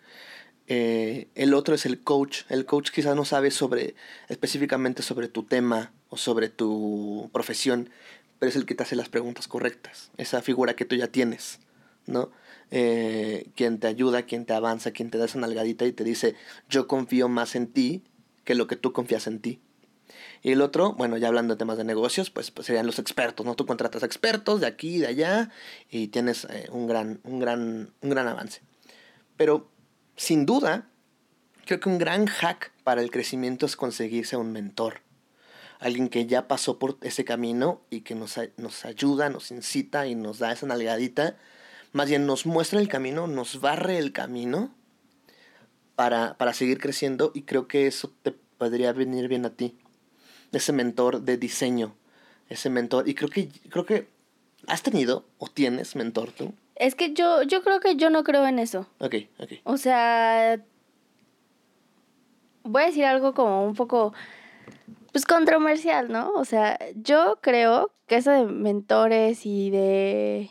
Eh, 0.66 1.28
el 1.34 1.54
otro 1.54 1.74
es 1.74 1.86
el 1.86 2.00
coach. 2.00 2.42
El 2.48 2.66
coach 2.66 2.90
quizás 2.90 3.16
no 3.16 3.24
sabe 3.24 3.50
sobre, 3.50 3.94
específicamente 4.28 5.02
sobre 5.02 5.28
tu 5.28 5.44
tema 5.44 5.92
o 6.10 6.16
sobre 6.16 6.48
tu 6.48 7.30
profesión, 7.32 7.90
pero 8.38 8.50
es 8.50 8.56
el 8.56 8.66
que 8.66 8.74
te 8.74 8.82
hace 8.82 8.96
las 8.96 9.08
preguntas 9.08 9.48
correctas. 9.48 10.10
Esa 10.16 10.42
figura 10.42 10.76
que 10.76 10.84
tú 10.84 10.96
ya 10.96 11.08
tienes, 11.08 11.60
¿no? 12.06 12.30
Eh, 12.70 13.46
quien 13.54 13.78
te 13.78 13.86
ayuda, 13.86 14.22
quien 14.22 14.44
te 14.44 14.52
avanza, 14.52 14.90
quien 14.90 15.10
te 15.10 15.18
da 15.18 15.24
esa 15.24 15.38
nalgadita 15.38 15.86
y 15.86 15.92
te 15.92 16.04
dice, 16.04 16.34
yo 16.68 16.86
confío 16.86 17.28
más 17.28 17.54
en 17.54 17.68
ti 17.68 18.02
que 18.44 18.54
lo 18.54 18.66
que 18.66 18.76
tú 18.76 18.92
confías 18.92 19.26
en 19.26 19.40
ti. 19.40 19.60
Y 20.42 20.52
el 20.52 20.62
otro, 20.62 20.92
bueno, 20.92 21.16
ya 21.16 21.28
hablando 21.28 21.54
de 21.54 21.58
temas 21.58 21.78
de 21.78 21.84
negocios, 21.84 22.30
pues, 22.30 22.50
pues 22.50 22.66
serían 22.66 22.86
los 22.86 22.98
expertos, 22.98 23.44
¿no? 23.44 23.54
Tú 23.54 23.66
contratas 23.66 24.02
expertos 24.02 24.60
de 24.60 24.66
aquí 24.66 24.96
y 24.96 24.98
de 24.98 25.08
allá 25.08 25.50
y 25.90 26.08
tienes 26.08 26.44
eh, 26.44 26.68
un, 26.70 26.86
gran, 26.86 27.20
un, 27.24 27.40
gran, 27.40 27.92
un 28.00 28.10
gran 28.10 28.28
avance. 28.28 28.62
Pero, 29.36 29.68
sin 30.16 30.46
duda, 30.46 30.88
creo 31.66 31.80
que 31.80 31.88
un 31.88 31.98
gran 31.98 32.26
hack 32.26 32.72
para 32.84 33.02
el 33.02 33.10
crecimiento 33.10 33.66
es 33.66 33.76
conseguirse 33.76 34.36
un 34.36 34.52
mentor. 34.52 35.00
Alguien 35.80 36.08
que 36.08 36.26
ya 36.26 36.48
pasó 36.48 36.78
por 36.78 36.98
ese 37.02 37.24
camino 37.24 37.82
y 37.90 38.00
que 38.00 38.14
nos, 38.14 38.38
nos 38.56 38.84
ayuda, 38.84 39.30
nos 39.30 39.50
incita 39.50 40.06
y 40.06 40.14
nos 40.14 40.38
da 40.38 40.52
esa 40.52 40.66
nalgadita. 40.66 41.36
Más 41.92 42.08
bien 42.08 42.26
nos 42.26 42.46
muestra 42.46 42.80
el 42.80 42.88
camino, 42.88 43.26
nos 43.26 43.60
barre 43.60 43.98
el 43.98 44.12
camino 44.12 44.74
para, 45.94 46.36
para 46.36 46.52
seguir 46.52 46.78
creciendo 46.78 47.32
y 47.34 47.42
creo 47.42 47.68
que 47.68 47.86
eso 47.86 48.12
te 48.22 48.32
podría 48.32 48.92
venir 48.92 49.28
bien 49.28 49.46
a 49.46 49.50
ti 49.50 49.78
ese 50.52 50.72
mentor 50.72 51.22
de 51.22 51.36
diseño, 51.36 51.94
ese 52.48 52.70
mentor. 52.70 53.08
Y 53.08 53.14
creo 53.14 53.28
que, 53.28 53.48
creo 53.70 53.84
que 53.84 54.08
has 54.66 54.82
tenido 54.82 55.24
o 55.38 55.48
tienes 55.48 55.96
mentor 55.96 56.32
tú. 56.32 56.54
Es 56.76 56.94
que 56.94 57.12
yo, 57.12 57.42
yo 57.42 57.62
creo 57.62 57.80
que 57.80 57.96
yo 57.96 58.10
no 58.10 58.22
creo 58.24 58.46
en 58.46 58.58
eso. 58.58 58.86
Ok, 59.00 59.14
ok. 59.38 59.52
O 59.64 59.76
sea, 59.76 60.60
voy 62.62 62.82
a 62.82 62.86
decir 62.86 63.04
algo 63.04 63.34
como 63.34 63.66
un 63.66 63.74
poco, 63.74 64.14
pues 65.12 65.24
controversial, 65.24 66.10
¿no? 66.10 66.32
O 66.32 66.44
sea, 66.44 66.78
yo 66.94 67.38
creo 67.40 67.90
que 68.06 68.16
eso 68.16 68.30
de 68.30 68.44
mentores 68.44 69.44
y 69.44 69.70
de... 69.70 70.50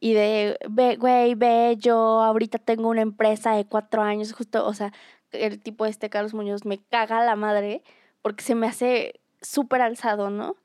Y 0.00 0.12
de, 0.12 0.58
güey, 0.98 1.34
ve, 1.34 1.76
yo 1.78 1.96
ahorita 1.96 2.58
tengo 2.58 2.90
una 2.90 3.00
empresa 3.00 3.52
de 3.52 3.64
cuatro 3.64 4.02
años, 4.02 4.34
justo, 4.34 4.66
o 4.66 4.74
sea, 4.74 4.92
el 5.32 5.62
tipo 5.62 5.86
este 5.86 6.10
Carlos 6.10 6.34
Muñoz 6.34 6.66
me 6.66 6.78
caga 6.78 7.24
la 7.24 7.36
madre 7.36 7.82
porque 8.24 8.42
se 8.42 8.54
me 8.54 8.66
hace 8.66 9.20
súper 9.42 9.82
alzado, 9.82 10.30
¿no? 10.30 10.56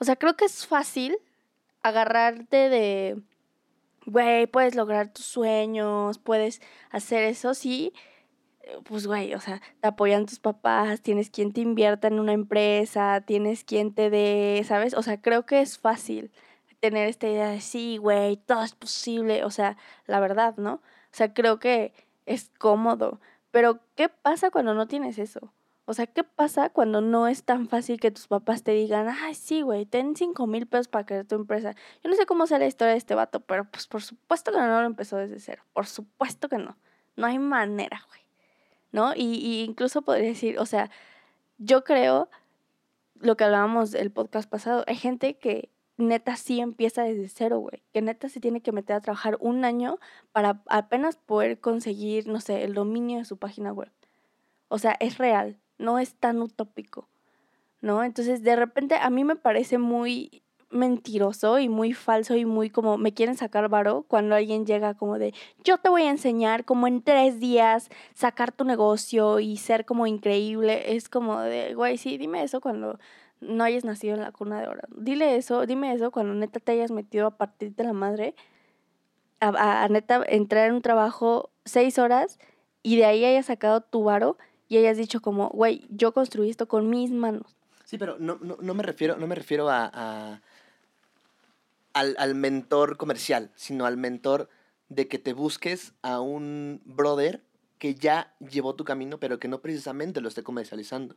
O 0.00 0.04
sea, 0.04 0.16
creo 0.16 0.36
que 0.36 0.44
es 0.44 0.66
fácil 0.66 1.16
agarrarte 1.82 2.68
de, 2.68 3.22
güey, 4.06 4.48
puedes 4.48 4.74
lograr 4.74 5.12
tus 5.12 5.24
sueños, 5.24 6.18
puedes 6.18 6.60
hacer 6.90 7.22
eso, 7.22 7.54
sí. 7.54 7.92
Pues, 8.86 9.06
güey, 9.06 9.34
o 9.34 9.40
sea, 9.40 9.62
te 9.80 9.86
apoyan 9.86 10.26
tus 10.26 10.40
papás, 10.40 11.00
tienes 11.00 11.30
quien 11.30 11.52
te 11.52 11.60
invierta 11.60 12.08
en 12.08 12.18
una 12.18 12.32
empresa, 12.32 13.20
tienes 13.24 13.62
quien 13.62 13.94
te 13.94 14.10
dé, 14.10 14.64
¿sabes? 14.66 14.92
O 14.94 15.02
sea, 15.04 15.22
creo 15.22 15.46
que 15.46 15.60
es 15.60 15.78
fácil 15.78 16.32
tener 16.80 17.08
esta 17.08 17.28
idea 17.28 17.50
de, 17.50 17.60
sí, 17.60 17.98
güey, 17.98 18.36
todo 18.36 18.64
es 18.64 18.74
posible, 18.74 19.44
o 19.44 19.50
sea, 19.52 19.76
la 20.06 20.18
verdad, 20.18 20.56
¿no? 20.56 20.74
O 20.74 20.80
sea, 21.12 21.32
creo 21.32 21.60
que 21.60 21.92
es 22.26 22.50
cómodo. 22.58 23.20
Pero, 23.52 23.78
¿qué 23.94 24.08
pasa 24.08 24.50
cuando 24.50 24.74
no 24.74 24.88
tienes 24.88 25.18
eso? 25.18 25.52
O 25.88 25.94
sea, 25.94 26.08
¿qué 26.08 26.24
pasa 26.24 26.68
cuando 26.70 27.00
no 27.00 27.28
es 27.28 27.44
tan 27.44 27.68
fácil 27.68 28.00
que 28.00 28.10
tus 28.10 28.26
papás 28.26 28.64
te 28.64 28.72
digan, 28.72 29.08
ay, 29.08 29.36
sí, 29.36 29.62
güey, 29.62 29.86
ten 29.86 30.16
cinco 30.16 30.48
mil 30.48 30.66
pesos 30.66 30.88
para 30.88 31.06
crear 31.06 31.24
tu 31.24 31.36
empresa? 31.36 31.76
Yo 32.02 32.10
no 32.10 32.16
sé 32.16 32.26
cómo 32.26 32.48
sea 32.48 32.58
la 32.58 32.66
historia 32.66 32.92
de 32.92 32.98
este 32.98 33.14
vato, 33.14 33.38
pero 33.38 33.70
pues 33.70 33.86
por 33.86 34.02
supuesto 34.02 34.50
que 34.50 34.58
no 34.58 34.80
lo 34.80 34.86
empezó 34.86 35.16
desde 35.16 35.38
cero. 35.38 35.62
Por 35.72 35.86
supuesto 35.86 36.48
que 36.48 36.58
no. 36.58 36.76
No 37.14 37.26
hay 37.28 37.38
manera, 37.38 38.02
güey. 38.08 38.20
¿No? 38.90 39.14
Y, 39.14 39.36
y 39.36 39.62
incluso 39.62 40.02
podría 40.02 40.28
decir, 40.28 40.58
o 40.58 40.66
sea, 40.66 40.90
yo 41.58 41.84
creo 41.84 42.28
lo 43.20 43.36
que 43.36 43.44
hablábamos 43.44 43.94
el 43.94 44.10
podcast 44.10 44.50
pasado, 44.50 44.84
hay 44.88 44.96
gente 44.96 45.38
que 45.38 45.70
neta 45.98 46.36
sí 46.36 46.60
empieza 46.60 47.04
desde 47.04 47.28
cero, 47.28 47.58
güey. 47.60 47.84
Que 47.92 48.02
neta 48.02 48.28
se 48.28 48.40
tiene 48.40 48.60
que 48.60 48.72
meter 48.72 48.96
a 48.96 49.00
trabajar 49.00 49.36
un 49.40 49.64
año 49.64 49.98
para 50.32 50.62
apenas 50.68 51.16
poder 51.16 51.60
conseguir, 51.60 52.26
no 52.26 52.40
sé, 52.40 52.64
el 52.64 52.74
dominio 52.74 53.18
de 53.18 53.24
su 53.24 53.36
página 53.36 53.72
web. 53.72 53.92
O 54.68 54.78
sea, 54.78 54.96
es 54.98 55.18
real 55.18 55.60
no 55.78 55.98
es 55.98 56.14
tan 56.14 56.40
utópico, 56.40 57.08
¿no? 57.80 58.02
Entonces, 58.04 58.42
de 58.42 58.56
repente 58.56 58.96
a 58.96 59.10
mí 59.10 59.24
me 59.24 59.36
parece 59.36 59.78
muy 59.78 60.42
mentiroso 60.70 61.58
y 61.58 61.68
muy 61.68 61.92
falso 61.92 62.36
y 62.36 62.44
muy 62.44 62.70
como 62.70 62.98
me 62.98 63.14
quieren 63.14 63.36
sacar 63.36 63.68
varo 63.68 64.04
cuando 64.08 64.34
alguien 64.34 64.66
llega 64.66 64.94
como 64.94 65.18
de 65.18 65.32
yo 65.64 65.78
te 65.78 65.88
voy 65.88 66.02
a 66.02 66.10
enseñar 66.10 66.64
como 66.64 66.88
en 66.88 67.02
tres 67.02 67.38
días 67.38 67.88
sacar 68.14 68.52
tu 68.52 68.64
negocio 68.64 69.38
y 69.40 69.56
ser 69.58 69.84
como 69.84 70.06
increíble. 70.06 70.96
Es 70.96 71.08
como 71.08 71.40
de, 71.40 71.74
güey, 71.74 71.98
sí, 71.98 72.18
dime 72.18 72.42
eso 72.42 72.60
cuando 72.60 72.98
no 73.40 73.64
hayas 73.64 73.84
nacido 73.84 74.14
en 74.14 74.22
la 74.22 74.32
cuna 74.32 74.60
de 74.60 74.68
oro. 74.68 74.82
Dile 74.96 75.36
eso, 75.36 75.66
dime 75.66 75.92
eso 75.92 76.10
cuando 76.10 76.34
neta 76.34 76.58
te 76.60 76.72
hayas 76.72 76.90
metido 76.90 77.26
a 77.26 77.36
partir 77.36 77.74
de 77.74 77.84
la 77.84 77.92
madre 77.92 78.34
a, 79.40 79.84
a 79.84 79.88
neta 79.88 80.22
entrar 80.26 80.68
en 80.68 80.74
un 80.74 80.82
trabajo 80.82 81.50
seis 81.64 81.98
horas 81.98 82.38
y 82.82 82.96
de 82.96 83.04
ahí 83.04 83.24
hayas 83.24 83.46
sacado 83.46 83.82
tu 83.82 84.04
varo 84.04 84.36
y 84.68 84.78
hayas 84.78 84.96
dicho 84.96 85.20
como, 85.20 85.48
güey, 85.50 85.86
yo 85.90 86.12
construí 86.12 86.50
esto 86.50 86.68
con 86.68 86.90
mis 86.90 87.10
manos. 87.10 87.56
Sí, 87.84 87.98
pero 87.98 88.18
no, 88.18 88.38
no, 88.40 88.56
no 88.60 88.74
me 88.74 88.82
refiero, 88.82 89.16
no 89.16 89.26
me 89.26 89.34
refiero 89.34 89.70
a, 89.70 89.90
a 89.92 90.42
al, 91.92 92.16
al, 92.18 92.34
mentor 92.34 92.96
comercial, 92.96 93.52
sino 93.54 93.86
al 93.86 93.96
mentor 93.96 94.48
de 94.88 95.08
que 95.08 95.18
te 95.18 95.32
busques 95.32 95.94
a 96.02 96.20
un 96.20 96.82
brother 96.84 97.42
que 97.78 97.94
ya 97.94 98.34
llevó 98.40 98.74
tu 98.74 98.84
camino, 98.84 99.18
pero 99.18 99.38
que 99.38 99.48
no 99.48 99.60
precisamente 99.60 100.20
lo 100.20 100.28
esté 100.28 100.42
comercializando. 100.42 101.16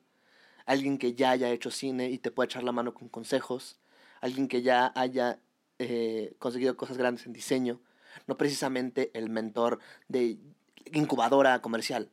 Alguien 0.66 0.98
que 0.98 1.16
ya 1.16 1.32
haya 1.32 1.50
hecho 1.50 1.72
cine 1.72 2.10
y 2.10 2.20
te 2.20 2.32
pueda 2.32 2.46
echar 2.46 2.64
la 2.64 2.72
mano 2.72 2.94
con 2.94 3.10
consejos. 3.10 3.80
Alguien 4.22 4.48
que 4.48 4.62
ya 4.62 4.92
haya 4.96 5.40
eh, 5.80 6.36
conseguido 6.38 6.78
cosas 6.78 6.98
grandes 6.98 7.26
en 7.26 7.34
diseño. 7.34 7.82
No 8.28 8.38
precisamente 8.38 9.10
el 9.14 9.30
mentor 9.30 9.80
de 10.08 10.38
incubadora 10.94 11.62
comercial. 11.62 12.10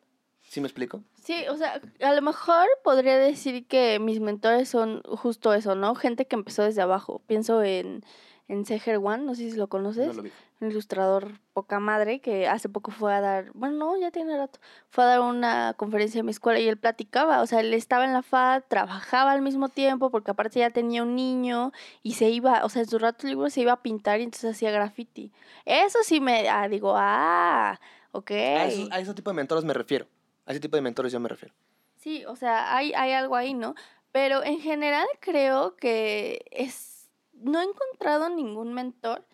¿Sí 0.57 0.63
me 0.63 0.69
explico? 0.69 1.03
Sí, 1.23 1.45
o 1.51 1.57
sea, 1.59 1.83
a 2.01 2.15
lo 2.15 2.23
mejor 2.23 2.67
podría 2.83 3.19
decir 3.19 3.67
que 3.67 3.99
mis 3.99 4.21
mentores 4.21 4.71
son 4.71 5.03
justo 5.03 5.53
eso, 5.53 5.75
¿no? 5.75 5.95
Gente 5.95 6.25
que 6.25 6.35
empezó 6.35 6.63
desde 6.63 6.81
abajo. 6.81 7.21
Pienso 7.27 7.63
en, 7.63 8.03
en 8.49 8.65
Seger 8.65 8.97
One, 8.97 9.19
no 9.19 9.35
sé 9.35 9.51
si 9.51 9.57
lo 9.59 9.69
conoces. 9.69 10.17
Un 10.17 10.71
ilustrador 10.71 11.39
poca 11.53 11.79
madre 11.79 12.21
que 12.21 12.49
hace 12.49 12.71
poco 12.71 12.91
fue 12.91 13.13
a 13.13 13.21
dar, 13.21 13.51
bueno, 13.53 13.77
no, 13.77 14.01
ya 14.01 14.11
tiene 14.11 14.35
rato, 14.35 14.59
fue 14.89 15.05
a 15.05 15.09
dar 15.09 15.21
una 15.21 15.75
conferencia 15.77 16.21
en 16.21 16.25
mi 16.25 16.31
escuela 16.31 16.59
y 16.59 16.67
él 16.69 16.79
platicaba, 16.79 17.43
o 17.43 17.47
sea, 17.47 17.61
él 17.61 17.75
estaba 17.75 18.07
en 18.07 18.15
la 18.15 18.23
FAD, 18.23 18.63
trabajaba 18.67 19.33
al 19.33 19.43
mismo 19.43 19.69
tiempo 19.69 20.11
porque 20.11 20.31
aparte 20.31 20.61
ya 20.61 20.71
tenía 20.71 21.03
un 21.03 21.15
niño 21.17 21.73
y 22.03 22.15
se 22.15 22.31
iba, 22.31 22.65
o 22.65 22.71
sea, 22.71 22.81
en 22.81 22.89
su 22.89 22.99
rato 22.99 23.27
libre 23.27 23.51
se 23.51 23.61
iba 23.61 23.73
a 23.73 23.83
pintar 23.83 24.21
y 24.21 24.23
entonces 24.23 24.53
hacía 24.53 24.71
graffiti. 24.71 25.33
Eso 25.67 25.99
sí 26.03 26.19
me, 26.19 26.49
ah, 26.49 26.67
digo, 26.67 26.95
ah, 26.97 27.79
ok. 28.13 28.31
a 28.31 29.01
ese 29.01 29.13
tipo 29.13 29.29
de 29.29 29.35
mentores 29.35 29.63
me 29.63 29.75
refiero. 29.75 30.07
A 30.47 30.53
ese 30.53 30.61
tipo 30.61 30.77
de 30.77 30.83
mentores 30.83 31.13
yo 31.13 31.21
me 31.21 31.29
refiero. 31.29 31.55
Sí, 31.97 32.25
o 32.25 32.37
sea, 32.37 32.77
hay, 32.77 32.93
hay 32.95 33.13
algo 33.13 33.37
ahí, 33.37 33.53
¿no? 33.53 33.75
Pero 34.13 34.43
en 34.45 34.61
general 34.61 35.07
creo 35.21 35.77
que 35.77 36.45
es... 36.51 37.11
No 37.33 37.61
he 37.61 37.65
encontrado 37.65 38.29
ningún 38.31 38.73
mentor, 38.73 39.27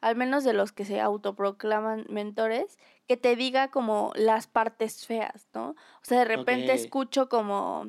al 0.00 0.16
menos 0.16 0.44
de 0.44 0.54
los 0.54 0.72
que 0.72 0.84
se 0.84 1.00
autoproclaman 1.00 2.06
mentores, 2.08 2.78
que 3.06 3.16
te 3.16 3.36
diga 3.36 3.70
como 3.70 4.12
las 4.14 4.46
partes 4.46 5.06
feas, 5.06 5.48
¿no? 5.52 5.70
O 5.70 6.04
sea, 6.04 6.20
de 6.20 6.24
repente 6.24 6.72
escucho 6.72 7.28
como 7.28 7.86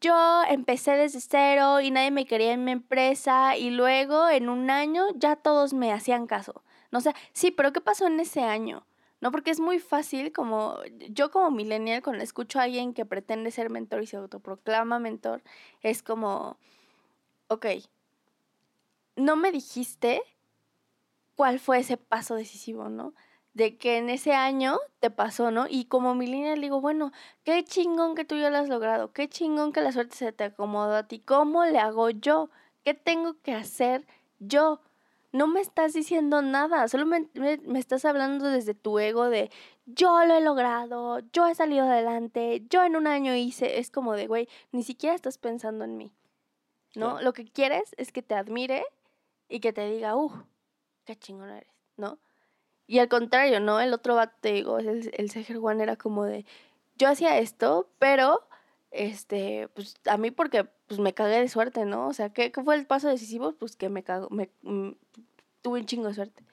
yo 0.00 0.42
empecé 0.48 0.92
desde 0.92 1.20
cero 1.20 1.80
y 1.80 1.90
nadie 1.90 2.10
me 2.10 2.26
quería 2.26 2.52
en 2.52 2.64
mi 2.64 2.72
empresa 2.72 3.56
y 3.56 3.70
luego 3.70 4.28
en 4.28 4.48
un 4.48 4.70
año 4.70 5.04
ya 5.14 5.36
todos 5.36 5.72
me 5.72 5.92
hacían 5.92 6.26
caso. 6.26 6.62
No 6.90 7.00
sé, 7.00 7.14
sí, 7.32 7.50
pero 7.50 7.72
¿qué 7.72 7.80
pasó 7.80 8.06
en 8.06 8.20
ese 8.20 8.42
año? 8.42 8.86
No, 9.20 9.32
porque 9.32 9.50
es 9.50 9.60
muy 9.60 9.80
fácil, 9.80 10.32
como 10.32 10.78
yo 11.10 11.30
como 11.30 11.50
millennial, 11.50 12.02
cuando 12.02 12.22
escucho 12.22 12.60
a 12.60 12.64
alguien 12.64 12.94
que 12.94 13.04
pretende 13.04 13.50
ser 13.50 13.68
mentor 13.70 14.02
y 14.02 14.06
se 14.06 14.16
autoproclama 14.16 14.98
mentor, 15.00 15.42
es 15.82 16.02
como, 16.02 16.56
ok, 17.48 17.66
no 19.16 19.36
me 19.36 19.52
dijiste 19.52 20.22
cuál 21.34 21.58
fue 21.60 21.78
ese 21.78 21.96
paso 21.96 22.34
decisivo, 22.34 22.88
¿no? 22.88 23.14
De 23.54 23.76
que 23.78 23.96
en 23.98 24.10
ese 24.10 24.32
año 24.34 24.78
te 25.00 25.10
pasó, 25.10 25.50
¿no? 25.50 25.66
Y 25.68 25.86
como 25.86 26.14
millennial 26.14 26.60
digo, 26.60 26.80
bueno, 26.80 27.12
qué 27.44 27.64
chingón 27.64 28.14
que 28.14 28.24
tú 28.24 28.36
ya 28.36 28.50
lo 28.50 28.58
has 28.58 28.68
logrado, 28.68 29.12
qué 29.12 29.28
chingón 29.28 29.72
que 29.72 29.80
la 29.80 29.92
suerte 29.92 30.16
se 30.16 30.32
te 30.32 30.44
acomodó 30.44 30.96
a 30.96 31.08
ti, 31.08 31.20
¿cómo 31.20 31.64
le 31.64 31.78
hago 31.78 32.10
yo? 32.10 32.50
¿Qué 32.84 32.94
tengo 32.94 33.40
que 33.42 33.54
hacer 33.54 34.06
yo? 34.38 34.80
No 35.32 35.46
me 35.46 35.60
estás 35.60 35.92
diciendo 35.92 36.42
nada, 36.42 36.88
solo 36.88 37.06
me, 37.06 37.28
estás 37.78 38.04
hablando 38.04 38.46
desde 38.46 38.74
tu 38.74 38.98
ego 38.98 39.28
de 39.28 39.50
yo 39.86 40.24
lo 40.24 40.34
he 40.34 40.40
logrado, 40.40 41.20
yo 41.32 41.46
he 41.46 41.54
salido 41.54 41.84
adelante, 41.86 42.64
yo 42.68 42.82
en 42.82 42.96
un 42.96 43.06
año 43.06 43.34
hice, 43.34 43.78
es 43.78 43.90
como 43.90 44.14
de, 44.14 44.26
güey, 44.26 44.48
ni 44.72 44.82
siquiera 44.82 45.14
estás 45.14 45.38
pensando 45.38 45.84
en 45.84 45.96
mí, 45.96 46.12
¿no? 46.94 47.20
Lo 47.20 47.32
que 47.32 47.44
quieres 47.44 47.94
es 47.96 48.12
que 48.12 48.22
te 48.22 48.34
admire 48.34 48.84
y 49.48 49.60
que 49.60 49.72
te 49.72 49.88
diga, 49.88 50.16
uh, 50.16 50.32
qué 51.04 51.16
chingón 51.16 51.50
eres, 51.50 51.72
¿no? 51.96 52.18
Y 52.86 53.00
al 53.00 53.08
contrario, 53.08 53.60
¿no? 53.60 53.80
El 53.80 53.92
otro 53.92 54.14
vato, 54.14 54.36
te 54.40 54.52
digo, 54.52 54.78
el, 54.78 55.10
el 55.12 55.30
Seger 55.30 55.58
One 55.58 55.82
era 55.82 55.96
como 55.96 56.24
de, 56.24 56.46
yo 56.96 57.08
hacía 57.08 57.38
esto, 57.38 57.90
pero 57.98 58.47
este, 58.90 59.68
pues 59.74 59.96
a 60.06 60.16
mí 60.16 60.30
porque 60.30 60.64
pues 60.86 61.00
me 61.00 61.14
cagué 61.14 61.40
de 61.40 61.48
suerte, 61.48 61.84
¿no? 61.84 62.08
O 62.08 62.12
sea, 62.12 62.30
¿qué, 62.30 62.50
fue 62.64 62.74
el 62.76 62.86
paso 62.86 63.08
decisivo? 63.08 63.52
Pues 63.52 63.76
que 63.76 63.88
me 63.88 64.02
cago, 64.02 64.28
me, 64.30 64.50
mm, 64.62 64.90
tuve 65.62 65.80
un 65.80 65.86
chingo 65.86 66.08
de 66.08 66.14
suerte. 66.14 66.44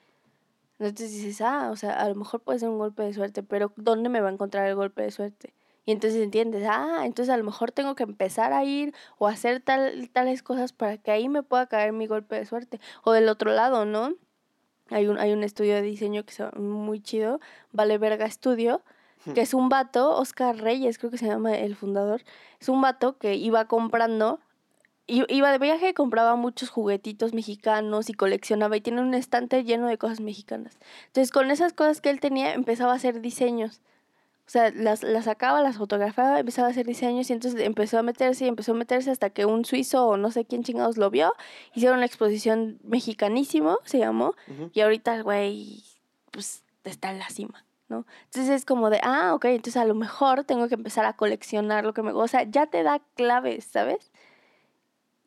Entonces 0.78 1.12
dices, 1.12 1.40
ah, 1.40 1.70
o 1.70 1.76
sea, 1.76 1.92
a 1.92 2.08
lo 2.08 2.14
mejor 2.14 2.40
puede 2.40 2.58
ser 2.58 2.68
un 2.68 2.78
golpe 2.78 3.02
de 3.02 3.14
suerte, 3.14 3.42
pero 3.42 3.72
¿dónde 3.76 4.10
me 4.10 4.20
va 4.20 4.28
a 4.28 4.32
encontrar 4.32 4.66
el 4.68 4.74
golpe 4.74 5.02
de 5.02 5.10
suerte? 5.10 5.54
Y 5.86 5.92
entonces 5.92 6.20
entiendes, 6.20 6.66
ah, 6.68 7.02
entonces 7.04 7.32
a 7.32 7.36
lo 7.38 7.44
mejor 7.44 7.72
tengo 7.72 7.94
que 7.94 8.02
empezar 8.02 8.52
a 8.52 8.64
ir 8.64 8.92
o 9.18 9.28
hacer 9.28 9.60
tal, 9.62 10.10
tales 10.10 10.42
cosas 10.42 10.72
para 10.72 10.98
que 10.98 11.12
ahí 11.12 11.28
me 11.28 11.42
pueda 11.42 11.66
caer 11.66 11.92
mi 11.92 12.06
golpe 12.06 12.36
de 12.36 12.44
suerte. 12.44 12.80
O 13.04 13.12
del 13.12 13.28
otro 13.28 13.52
lado, 13.52 13.84
¿no? 13.84 14.14
Hay 14.90 15.06
un, 15.06 15.18
hay 15.18 15.32
un 15.32 15.44
estudio 15.44 15.74
de 15.76 15.82
diseño 15.82 16.24
que 16.24 16.32
es 16.32 16.54
muy 16.56 17.00
chido, 17.00 17.40
Vale 17.72 17.98
Verga 17.98 18.26
Estudio, 18.26 18.82
que 19.34 19.40
es 19.40 19.54
un 19.54 19.68
vato, 19.68 20.16
Oscar 20.16 20.56
Reyes, 20.56 20.98
creo 20.98 21.10
que 21.10 21.18
se 21.18 21.26
llama 21.26 21.54
el 21.56 21.74
fundador, 21.74 22.22
es 22.60 22.68
un 22.68 22.80
vato 22.80 23.18
que 23.18 23.34
iba 23.34 23.66
comprando, 23.66 24.40
iba 25.06 25.52
de 25.52 25.58
viaje, 25.58 25.94
compraba 25.94 26.36
muchos 26.36 26.70
juguetitos 26.70 27.32
mexicanos 27.32 28.08
y 28.08 28.14
coleccionaba 28.14 28.76
y 28.76 28.80
tiene 28.80 29.00
un 29.00 29.14
estante 29.14 29.64
lleno 29.64 29.86
de 29.88 29.98
cosas 29.98 30.20
mexicanas. 30.20 30.78
Entonces 31.08 31.30
con 31.30 31.50
esas 31.50 31.72
cosas 31.72 32.00
que 32.00 32.10
él 32.10 32.20
tenía 32.20 32.54
empezaba 32.54 32.92
a 32.92 32.96
hacer 32.96 33.20
diseños. 33.20 33.80
O 34.46 34.48
sea, 34.48 34.70
las, 34.70 35.02
las 35.02 35.24
sacaba, 35.24 35.60
las 35.60 35.76
fotografiaba, 35.76 36.38
empezaba 36.38 36.68
a 36.68 36.70
hacer 36.70 36.86
diseños 36.86 37.28
y 37.30 37.32
entonces 37.32 37.60
empezó 37.60 37.98
a 37.98 38.04
meterse 38.04 38.44
y 38.44 38.48
empezó 38.48 38.72
a 38.72 38.74
meterse 38.76 39.10
hasta 39.10 39.30
que 39.30 39.44
un 39.44 39.64
suizo 39.64 40.06
o 40.06 40.16
no 40.16 40.30
sé 40.30 40.44
quién 40.44 40.62
chingados 40.62 40.98
lo 40.98 41.10
vio. 41.10 41.32
Hicieron 41.74 41.96
una 41.98 42.06
exposición 42.06 42.78
mexicanísimo, 42.84 43.78
se 43.84 43.98
llamó, 43.98 44.34
y 44.72 44.80
ahorita 44.82 45.16
el 45.16 45.24
güey, 45.24 45.82
pues, 46.30 46.62
está 46.84 47.10
en 47.10 47.18
la 47.18 47.28
cima. 47.28 47.65
¿No? 47.88 48.06
Entonces 48.24 48.50
es 48.50 48.64
como 48.64 48.90
de, 48.90 49.00
ah, 49.02 49.34
ok, 49.34 49.46
entonces 49.46 49.76
a 49.76 49.84
lo 49.84 49.94
mejor 49.94 50.44
tengo 50.44 50.68
que 50.68 50.74
empezar 50.74 51.04
a 51.04 51.14
coleccionar 51.14 51.84
lo 51.84 51.94
que 51.94 52.02
me 52.02 52.12
gusta. 52.12 52.42
Ya 52.44 52.66
te 52.66 52.82
da 52.82 53.00
claves, 53.14 53.64
¿sabes? 53.64 54.10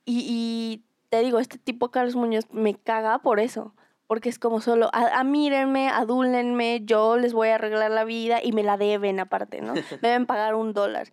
Y, 0.05 0.25
y 0.27 0.83
te 1.09 1.21
digo, 1.21 1.39
este 1.39 1.57
tipo 1.57 1.91
Carlos 1.91 2.15
Muñoz 2.15 2.45
me 2.51 2.75
caga 2.75 3.19
por 3.19 3.39
eso. 3.39 3.73
Porque 4.07 4.29
es 4.29 4.39
como 4.39 4.59
solo, 4.59 4.89
a, 4.91 5.23
mírenme, 5.23 5.87
adúlenme, 5.87 6.81
yo 6.83 7.17
les 7.17 7.31
voy 7.31 7.49
a 7.49 7.55
arreglar 7.55 7.91
la 7.91 8.05
vida 8.05 8.39
y 8.43 8.53
me 8.53 8.63
la 8.63 8.75
deben 8.75 9.19
aparte, 9.19 9.61
¿no? 9.61 9.75
deben 10.01 10.25
pagar 10.25 10.55
un 10.55 10.73
dólar. 10.73 11.11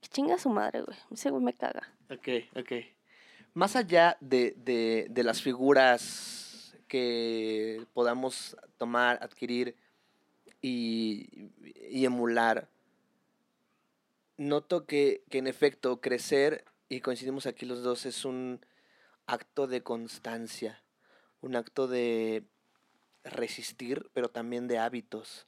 Que 0.00 0.08
chinga 0.08 0.36
su 0.38 0.50
madre, 0.50 0.82
güey. 0.82 0.96
Ese 1.12 1.30
güey 1.30 1.44
me 1.44 1.52
caga. 1.52 1.88
Ok, 2.10 2.28
ok. 2.56 2.72
Más 3.52 3.76
allá 3.76 4.16
de, 4.20 4.54
de, 4.56 5.06
de 5.10 5.22
las 5.22 5.42
figuras 5.42 6.76
que 6.88 7.86
podamos 7.92 8.56
tomar, 8.78 9.20
adquirir 9.22 9.76
y, 10.66 11.50
emular, 12.06 12.68
noto 14.38 14.86
que, 14.86 15.22
que 15.28 15.38
en 15.38 15.46
efecto 15.46 16.00
crecer, 16.00 16.64
y 16.88 17.00
coincidimos 17.00 17.46
aquí 17.46 17.66
los 17.66 17.82
dos, 17.82 18.06
es 18.06 18.24
un 18.24 18.64
acto 19.26 19.66
de 19.66 19.82
constancia, 19.82 20.82
un 21.42 21.54
acto 21.54 21.86
de 21.86 22.44
resistir, 23.24 24.08
pero 24.14 24.30
también 24.30 24.66
de 24.66 24.78
hábitos 24.78 25.46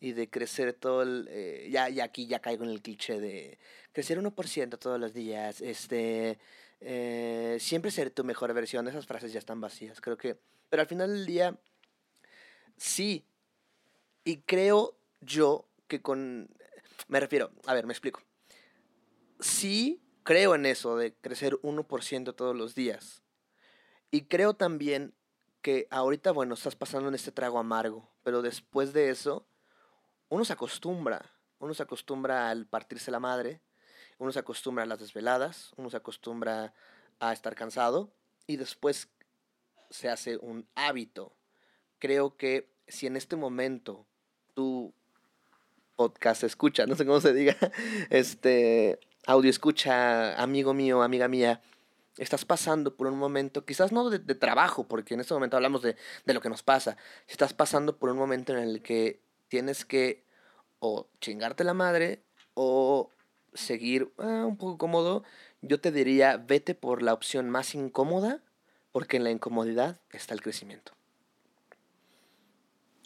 y 0.00 0.12
de 0.12 0.30
crecer 0.30 0.72
todo 0.72 1.02
el... 1.02 1.28
Eh, 1.30 1.68
ya, 1.70 1.90
ya 1.90 2.04
aquí 2.04 2.26
ya 2.26 2.38
caigo 2.38 2.64
en 2.64 2.70
el 2.70 2.80
cliché 2.80 3.20
de 3.20 3.58
crecer 3.92 4.18
1% 4.18 4.78
todos 4.78 4.98
los 4.98 5.12
días, 5.12 5.60
este... 5.60 6.38
Eh, 6.80 7.58
siempre 7.60 7.90
ser 7.90 8.10
tu 8.10 8.24
mejor 8.24 8.52
versión, 8.54 8.88
esas 8.88 9.06
frases 9.06 9.32
ya 9.32 9.38
están 9.38 9.60
vacías, 9.60 10.00
creo 10.00 10.16
que... 10.16 10.38
Pero 10.70 10.80
al 10.80 10.88
final 10.88 11.10
del 11.10 11.26
día, 11.26 11.58
sí, 12.78 13.24
y 14.24 14.38
creo 14.38 14.96
yo 15.20 15.66
que 15.88 16.02
con... 16.02 16.48
Me 17.08 17.20
refiero, 17.20 17.50
a 17.66 17.74
ver, 17.74 17.86
me 17.86 17.92
explico. 17.92 18.22
Sí 19.40 20.00
creo 20.24 20.54
en 20.54 20.66
eso 20.66 20.96
de 20.96 21.14
crecer 21.14 21.54
1% 21.62 22.34
todos 22.34 22.56
los 22.56 22.74
días. 22.74 23.22
Y 24.10 24.22
creo 24.22 24.54
también 24.54 25.14
que 25.60 25.86
ahorita, 25.90 26.32
bueno, 26.32 26.54
estás 26.54 26.76
pasando 26.76 27.08
en 27.08 27.14
este 27.14 27.32
trago 27.32 27.58
amargo, 27.58 28.10
pero 28.22 28.42
después 28.42 28.92
de 28.92 29.10
eso, 29.10 29.46
uno 30.28 30.44
se 30.44 30.52
acostumbra. 30.52 31.30
Uno 31.58 31.72
se 31.72 31.82
acostumbra 31.82 32.50
al 32.50 32.66
partirse 32.66 33.10
la 33.10 33.20
madre, 33.20 33.62
uno 34.18 34.32
se 34.32 34.38
acostumbra 34.38 34.84
a 34.84 34.86
las 34.86 34.98
desveladas, 34.98 35.72
uno 35.76 35.88
se 35.88 35.96
acostumbra 35.96 36.74
a 37.20 37.32
estar 37.32 37.54
cansado 37.54 38.12
y 38.46 38.56
después 38.56 39.08
se 39.88 40.10
hace 40.10 40.36
un 40.36 40.68
hábito. 40.74 41.32
Creo 41.98 42.36
que 42.36 42.70
si 42.86 43.06
en 43.06 43.16
este 43.16 43.36
momento 43.36 44.06
tu 44.54 44.94
podcast 45.96 46.44
escucha, 46.44 46.86
no 46.86 46.96
sé 46.96 47.04
cómo 47.04 47.20
se 47.20 47.32
diga, 47.32 47.56
este 48.10 48.98
audio 49.26 49.50
escucha, 49.50 50.40
amigo 50.40 50.74
mío, 50.74 51.02
amiga 51.02 51.28
mía, 51.28 51.62
estás 52.18 52.44
pasando 52.44 52.96
por 52.96 53.06
un 53.06 53.18
momento, 53.18 53.64
quizás 53.64 53.92
no 53.92 54.10
de, 54.10 54.18
trabajo, 54.34 54.86
porque 54.88 55.14
en 55.14 55.20
este 55.20 55.34
momento 55.34 55.56
hablamos 55.56 55.82
de, 55.82 55.96
de, 56.24 56.34
lo 56.34 56.40
que 56.40 56.48
nos 56.48 56.62
pasa, 56.62 56.96
si 57.26 57.32
estás 57.32 57.54
pasando 57.54 57.98
por 57.98 58.10
un 58.10 58.16
momento 58.16 58.52
en 58.52 58.60
el 58.60 58.82
que 58.82 59.20
tienes 59.48 59.84
que 59.84 60.24
o 60.78 61.08
chingarte 61.20 61.64
la 61.64 61.74
madre 61.74 62.22
o 62.54 63.10
seguir 63.54 64.12
ah, 64.18 64.44
un 64.46 64.56
poco 64.56 64.78
cómodo, 64.78 65.24
yo 65.62 65.80
te 65.80 65.92
diría, 65.92 66.36
vete 66.36 66.74
por 66.74 67.02
la 67.02 67.14
opción 67.14 67.50
más 67.50 67.74
incómoda, 67.74 68.42
porque 68.92 69.16
en 69.16 69.24
la 69.24 69.30
incomodidad 69.30 70.00
está 70.10 70.34
el 70.34 70.42
crecimiento. 70.42 70.92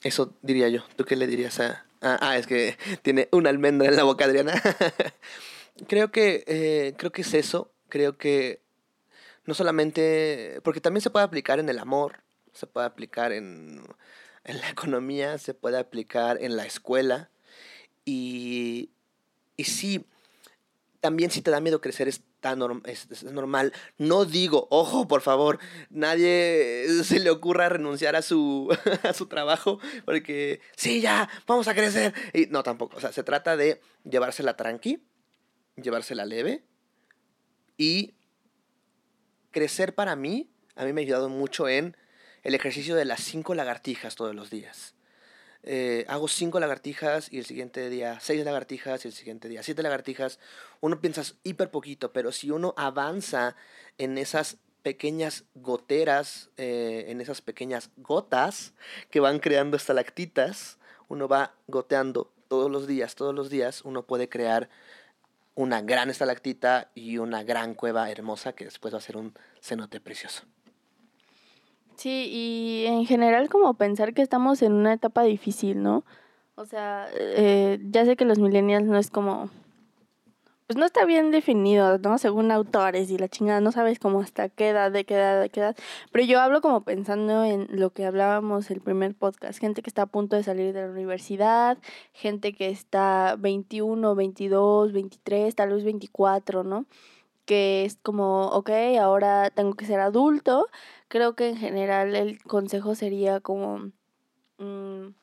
Eso 0.03 0.37
diría 0.43 0.69
yo. 0.69 0.83
¿Tú 0.97 1.05
qué 1.05 1.17
le 1.17 1.27
dirías 1.27 1.59
a.? 1.61 1.85
Ah, 2.01 2.37
es 2.37 2.47
que 2.47 2.79
tiene 3.03 3.29
una 3.33 3.51
almendra 3.51 3.89
en 3.89 3.97
la 3.97 4.05
boca, 4.05 4.25
Adriana. 4.25 4.55
creo 5.89 6.13
que. 6.13 6.45
Eh, 6.47 6.95
creo 6.97 7.13
que 7.13 7.23
es 7.23 7.35
eso. 7.35 7.73
Creo 7.89 8.17
que. 8.17 8.61
No 9.45 9.55
solamente. 9.55 10.61
Porque 10.63 10.81
también 10.81 11.03
se 11.03 11.11
puede 11.11 11.25
aplicar 11.25 11.59
en 11.59 11.69
el 11.69 11.79
amor. 11.79 12.23
Se 12.53 12.67
puede 12.67 12.87
aplicar 12.87 13.33
en. 13.33 13.83
En 14.45 14.61
la 14.61 14.71
economía. 14.71 15.39
Se 15.39 15.55
puede 15.55 15.79
aplicar 15.79 16.41
en 16.41 16.57
la 16.57 16.65
escuela. 16.65 17.31
Y. 18.05 18.91
Y 19.57 19.65
sí. 19.65 20.07
También 21.01 21.31
si 21.31 21.43
te 21.43 21.51
da 21.51 21.61
miedo 21.61 21.81
crecer 21.81 22.09
es 22.09 22.23
es, 22.85 23.24
normal. 23.24 23.72
No 23.96 24.24
digo, 24.24 24.68
ojo, 24.70 25.09
por 25.09 25.20
favor, 25.20 25.59
nadie 25.90 26.87
se 27.05 27.18
le 27.18 27.31
ocurra 27.31 27.68
renunciar 27.68 28.16
a 28.16 28.22
su, 28.22 28.68
a 29.03 29.12
su 29.12 29.27
trabajo 29.27 29.81
porque, 30.05 30.61
sí, 30.77 31.01
ya, 31.01 31.29
vamos 31.46 31.68
a 31.68 31.74
crecer. 31.74 32.14
Y 32.33 32.46
no, 32.46 32.62
tampoco. 32.62 32.96
O 32.96 33.01
sea, 33.01 33.12
se 33.12 33.22
trata 33.22 33.57
de 33.57 33.81
llevársela 34.05 34.57
tranqui, 34.57 35.03
llevársela 35.77 36.24
leve 36.24 36.64
y 37.77 38.14
crecer 39.51 39.94
para 39.94 40.16
mí, 40.16 40.51
a 40.77 40.85
mí 40.85 40.92
me 40.92 41.01
ha 41.01 41.05
ayudado 41.05 41.29
mucho 41.29 41.68
en 41.68 41.96
el 42.42 42.55
ejercicio 42.55 42.94
de 42.94 43.05
las 43.05 43.20
cinco 43.20 43.55
lagartijas 43.55 44.14
todos 44.14 44.35
los 44.35 44.51
días. 44.51 44.94
Eh, 45.64 46.05
hago 46.09 46.29
cinco 46.29 46.61
lagartijas 46.61 47.33
y 47.33 47.38
el 47.38 47.44
siguiente 47.44 47.90
día 47.90 48.21
seis 48.21 48.44
lagartijas 48.44 49.05
y 49.05 49.09
el 49.09 49.14
siguiente 49.14 49.49
día 49.49 49.62
siete 49.62 49.83
lagartijas, 49.83 50.38
uno 50.81 51.01
piensa 51.01 51.23
hiper 51.42 51.71
poquito, 51.71 52.12
pero 52.12 52.33
si 52.33 52.51
uno 52.51 52.75
avanza 52.77 53.57
en 53.99 54.18
esas 54.18 54.59
pequeñas 54.83 55.44
goteras, 55.55 56.51
eh, 56.57 57.07
en 57.09 57.21
esas 57.21 57.42
pequeñas 57.42 57.90
gotas 57.97 58.73
que 59.11 59.21
van 59.21 59.40
creando 59.40 59.77
estalactitas, 59.77 60.79
uno 61.09 61.29
va 61.29 61.55
goteando 61.66 62.33
todos 62.49 62.71
los 62.71 62.87
días, 62.87 63.14
todos 63.14 63.35
los 63.35 63.51
días, 63.51 63.83
uno 63.85 64.05
puede 64.07 64.29
crear 64.29 64.71
una 65.55 65.83
gran 65.83 66.09
estalactita 66.09 66.90
y 66.94 67.18
una 67.18 67.42
gran 67.42 67.75
cueva 67.75 68.11
hermosa 68.11 68.53
que 68.55 68.64
después 68.64 68.94
va 68.94 68.99
a 68.99 69.03
ser 69.03 69.16
un 69.16 69.35
cenote 69.61 70.01
precioso. 70.01 70.44
Sí, 71.99 72.31
y 72.33 72.87
en 72.87 73.07
general 73.07 73.49
como 73.49 73.75
pensar 73.75 74.15
que 74.15 74.23
estamos 74.23 74.63
en 74.63 74.73
una 74.73 74.93
etapa 74.95 75.25
difícil, 75.25 75.83
¿no? 75.83 76.05
O 76.55 76.65
sea, 76.65 77.09
eh, 77.13 77.81
ya 77.91 78.05
sé 78.05 78.17
que 78.17 78.25
los 78.25 78.39
millennials 78.39 78.87
no 78.87 78.99
es 78.99 79.11
como 79.11 79.51
pues 80.69 80.77
no 80.77 80.85
está 80.85 81.07
bien 81.07 81.31
definido, 81.31 81.97
¿no? 81.99 82.19
Según 82.19 82.53
autores 82.53 83.11
y 83.11 83.17
la 83.17 83.29
chingada, 83.29 83.63
no 83.63 83.73
sabes 83.73 83.99
cómo 83.99 84.21
hasta 84.21 84.51
qué 84.51 84.69
edad, 84.69 84.93
de 84.93 85.07
qué 85.07 85.15
edad, 85.15 85.41
de 85.41 85.49
qué 85.49 85.61
edad. 85.61 85.77
Pero 86.13 86.27
yo 86.27 86.41
hablo 86.41 86.61
como 86.61 86.83
pensando 86.83 87.43
en 87.43 87.69
lo 87.71 87.91
que 87.91 88.05
hablábamos 88.05 88.71
el 88.71 88.83
primer 88.83 89.15
podcast, 89.15 89.59
gente 89.59 89.81
que 89.81 89.89
está 89.89 90.03
a 90.03 90.07
punto 90.07 90.37
de 90.37 90.43
salir 90.43 90.75
de 90.75 90.83
la 90.83 90.91
universidad, 90.91 91.79
gente 92.13 92.53
que 92.53 92.69
está 92.69 93.37
21, 93.39 94.15
22, 94.15 94.93
23, 94.93 95.55
tal 95.55 95.71
vez 95.71 95.85
24, 95.85 96.65
¿no? 96.65 96.85
Que 97.47 97.87
es 97.87 97.97
como, 98.03 98.49
ok, 98.49 98.71
ahora 99.01 99.49
tengo 99.49 99.73
que 99.73 99.87
ser 99.87 100.01
adulto. 100.01 100.67
Creo 101.09 101.35
que 101.35 101.49
en 101.49 101.57
general 101.57 102.14
el 102.14 102.42
consejo 102.42 102.94
sería 102.94 103.40
como... 103.40 103.90
Mm, 104.59 105.14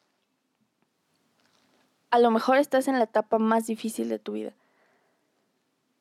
a 2.11 2.19
lo 2.19 2.31
mejor 2.31 2.57
estás 2.57 2.87
en 2.87 2.97
la 2.97 3.05
etapa 3.05 3.39
más 3.39 3.67
difícil 3.67 4.09
de 4.09 4.19
tu 4.19 4.33
vida 4.33 4.53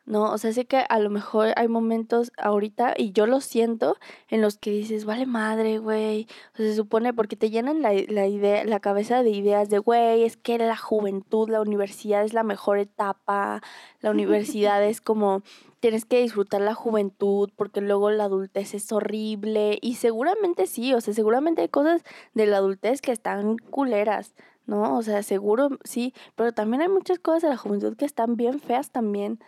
¿no? 0.06 0.32
O 0.32 0.38
sea, 0.38 0.52
sé 0.52 0.66
que 0.66 0.84
a 0.88 0.98
lo 0.98 1.10
mejor 1.10 1.52
hay 1.56 1.68
momentos 1.68 2.32
ahorita, 2.36 2.94
y 2.96 3.12
yo 3.12 3.26
lo 3.26 3.40
siento, 3.40 3.96
en 4.28 4.42
los 4.42 4.58
que 4.58 4.70
dices, 4.70 5.04
vale 5.04 5.26
madre, 5.26 5.78
güey. 5.78 6.26
O 6.52 6.56
sea, 6.56 6.66
se 6.66 6.74
supone, 6.76 7.14
porque 7.14 7.36
te 7.36 7.50
llenan 7.50 7.80
la, 7.82 7.92
la, 8.08 8.26
idea, 8.26 8.64
la 8.64 8.80
cabeza 8.80 9.22
de 9.22 9.30
ideas 9.30 9.70
de, 9.70 9.78
güey, 9.78 10.24
es 10.24 10.36
que 10.36 10.58
la 10.58 10.76
juventud, 10.76 11.48
la 11.48 11.60
universidad 11.60 12.24
es 12.24 12.34
la 12.34 12.42
mejor 12.42 12.78
etapa, 12.78 13.62
la 14.00 14.10
universidad 14.10 14.84
es 14.84 15.00
como, 15.00 15.42
tienes 15.84 16.06
que 16.06 16.22
disfrutar 16.22 16.62
la 16.62 16.72
juventud, 16.72 17.50
porque 17.56 17.82
luego 17.82 18.10
la 18.10 18.24
adultez 18.24 18.72
es 18.72 18.90
horrible, 18.90 19.78
y 19.82 19.96
seguramente 19.96 20.66
sí, 20.66 20.94
o 20.94 21.00
sea, 21.02 21.12
seguramente 21.12 21.60
hay 21.60 21.68
cosas 21.68 22.02
de 22.32 22.46
la 22.46 22.56
adultez 22.56 23.02
que 23.02 23.12
están 23.12 23.58
culeras. 23.58 24.34
¿No? 24.64 24.96
O 24.96 25.02
sea, 25.02 25.22
seguro 25.22 25.68
sí, 25.84 26.14
pero 26.36 26.52
también 26.52 26.80
hay 26.80 26.88
muchas 26.88 27.18
cosas 27.18 27.42
de 27.42 27.48
la 27.50 27.58
juventud 27.58 27.98
que 27.98 28.06
están 28.06 28.36
bien 28.36 28.60
feas 28.60 28.92
también. 28.92 29.40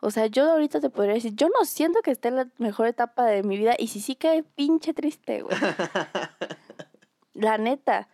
O 0.00 0.10
sea, 0.10 0.26
yo 0.26 0.50
ahorita 0.50 0.80
te 0.80 0.90
podría 0.90 1.14
decir, 1.14 1.36
yo 1.36 1.46
no 1.48 1.64
siento 1.64 2.00
que 2.02 2.10
esté 2.10 2.26
en 2.26 2.34
la 2.34 2.48
mejor 2.58 2.88
etapa 2.88 3.24
de 3.26 3.44
mi 3.44 3.56
vida 3.56 3.76
y 3.78 3.86
sí 3.86 4.00
sí 4.00 4.16
que 4.16 4.42
pinche 4.42 4.94
triste, 4.94 5.42
güey. 5.42 5.56
la 7.34 7.56
neta. 7.56 8.08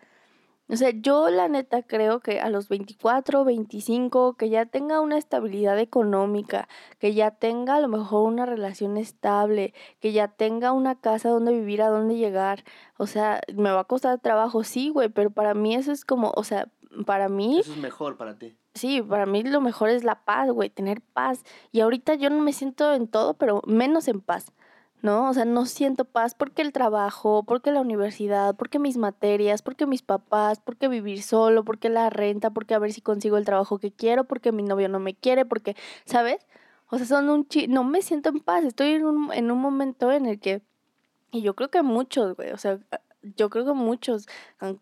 O 0.71 0.77
sea, 0.77 0.91
yo 0.91 1.31
la 1.31 1.49
neta 1.49 1.83
creo 1.83 2.21
que 2.21 2.41
a 2.41 2.49
los 2.49 2.69
24, 2.69 3.45
25, 3.45 4.35
que 4.35 4.49
ya 4.51 4.67
tenga 4.67 5.01
una 5.01 5.19
estabilidad 5.19 5.79
económica, 5.79 6.69
que 6.99 7.13
ya 7.13 7.33
tenga 7.33 7.77
a 7.77 7.81
lo 7.81 7.89
mejor 7.89 8.29
una 8.29 8.47
relación 8.47 8.97
estable, 8.97 9.75
que 9.99 10.13
ya 10.13 10.29
tenga 10.29 10.73
una 10.73 11.01
casa 11.01 11.29
donde 11.29 11.53
vivir, 11.53 11.83
a 11.83 11.89
donde 11.89 12.17
llegar. 12.17 12.65
O 12.99 13.07
sea, 13.07 13.41
me 13.55 13.73
va 13.73 13.81
a 13.81 13.85
costar 13.85 14.21
trabajo, 14.21 14.63
sí, 14.63 14.91
güey, 14.91 15.09
pero 15.09 15.31
para 15.31 15.55
mí 15.55 15.75
eso 15.75 15.91
es 15.91 16.05
como, 16.05 16.33
o 16.37 16.45
sea, 16.45 16.69
para 17.05 17.29
mí... 17.29 17.59
Eso 17.61 17.73
es 17.73 17.79
mejor 17.79 18.17
para 18.17 18.39
ti 18.39 18.57
sí, 18.75 19.03
para 19.03 19.27
mí 19.27 19.43
lo 19.43 19.61
mejor 19.61 19.91
es 19.91 20.05
la 20.05 20.25
paz, 20.25 20.51
güey, 20.51 20.71
tener 20.71 21.01
paz. 21.01 21.45
Y 21.73 21.81
ahorita 21.81 22.15
yo 22.15 22.31
no 22.31 22.41
me 22.41 22.53
siento 22.53 22.93
en 22.95 23.09
todo, 23.09 23.35
pero 23.35 23.63
menos 23.67 24.09
en 24.09 24.21
paz, 24.21 24.53
¿no? 25.03 25.31
O 25.31 25.35
sea, 25.35 25.45
no 25.45 25.67
siento 25.67 26.05
paz 26.05 26.35
porque 26.35 26.63
el 26.63 26.73
trabajo, 26.73 27.43
porque 27.45 27.73
la 27.73 27.81
universidad, 27.81 28.55
porque 28.57 28.79
mis 28.79 28.97
materias, 28.97 29.63
porque 29.63 29.87
mis 29.87 30.03
papás, 30.03 30.61
porque 30.61 30.89
vivir 30.89 31.23
solo, 31.23 31.65
porque 31.65 31.89
la 31.89 32.11
renta, 32.11 32.51
porque 32.51 32.75
a 32.75 32.79
ver 32.79 32.93
si 32.93 33.01
consigo 33.01 33.37
el 33.37 33.45
trabajo 33.45 33.79
que 33.79 33.93
quiero, 33.93 34.25
porque 34.25 34.53
mi 34.53 34.63
novio 34.63 34.89
no 34.89 35.01
me 35.01 35.15
quiere, 35.15 35.45
porque, 35.45 35.77
¿sabes? 36.05 36.47
O 36.91 36.99
sea, 36.99 37.07
son 37.07 37.31
un 37.31 37.47
chi 37.47 37.69
no 37.69 37.85
me 37.85 38.03
siento 38.03 38.29
en 38.31 38.41
paz, 38.41 38.65
estoy 38.65 38.95
en 38.95 39.05
un, 39.05 39.33
en 39.33 39.51
un 39.51 39.59
momento 39.59 40.13
en 40.13 40.27
el 40.27 40.41
que, 40.41 40.63
y 41.33 41.43
yo 41.43 41.55
creo 41.55 41.71
que 41.71 41.83
muchos, 41.83 42.37
güey, 42.37 42.51
o 42.53 42.59
sea, 42.59 42.79
yo 43.23 43.51
creo 43.51 43.65
que 43.65 43.73
muchos, 43.73 44.27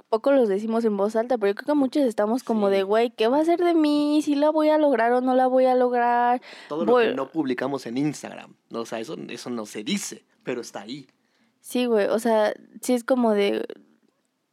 poco 0.08 0.32
los 0.32 0.48
decimos 0.48 0.84
en 0.84 0.96
voz 0.96 1.16
alta, 1.16 1.38
pero 1.38 1.50
yo 1.50 1.54
creo 1.54 1.74
que 1.74 1.78
muchos 1.78 2.02
estamos 2.04 2.44
como 2.44 2.70
de, 2.70 2.82
güey, 2.82 3.10
¿qué 3.10 3.28
va 3.28 3.40
a 3.40 3.44
ser 3.44 3.60
de 3.60 3.74
mí? 3.74 4.20
¿Si 4.22 4.34
la 4.34 4.50
voy 4.50 4.68
a 4.68 4.78
lograr 4.78 5.12
o 5.12 5.20
no 5.20 5.34
la 5.34 5.46
voy 5.46 5.66
a 5.66 5.74
lograr? 5.74 6.40
Todo 6.68 6.84
lo 6.84 6.96
que 6.98 7.14
no 7.14 7.30
publicamos 7.30 7.86
en 7.86 7.98
Instagram, 7.98 8.54
¿no? 8.70 8.80
o 8.80 8.86
sea, 8.86 9.00
eso, 9.00 9.16
eso 9.28 9.50
no 9.50 9.66
se 9.66 9.82
dice, 9.82 10.24
pero 10.44 10.60
está 10.60 10.82
ahí. 10.82 11.06
Sí, 11.60 11.86
güey, 11.86 12.06
o 12.06 12.18
sea, 12.18 12.54
sí 12.80 12.94
es 12.94 13.04
como 13.04 13.32
de, 13.32 13.66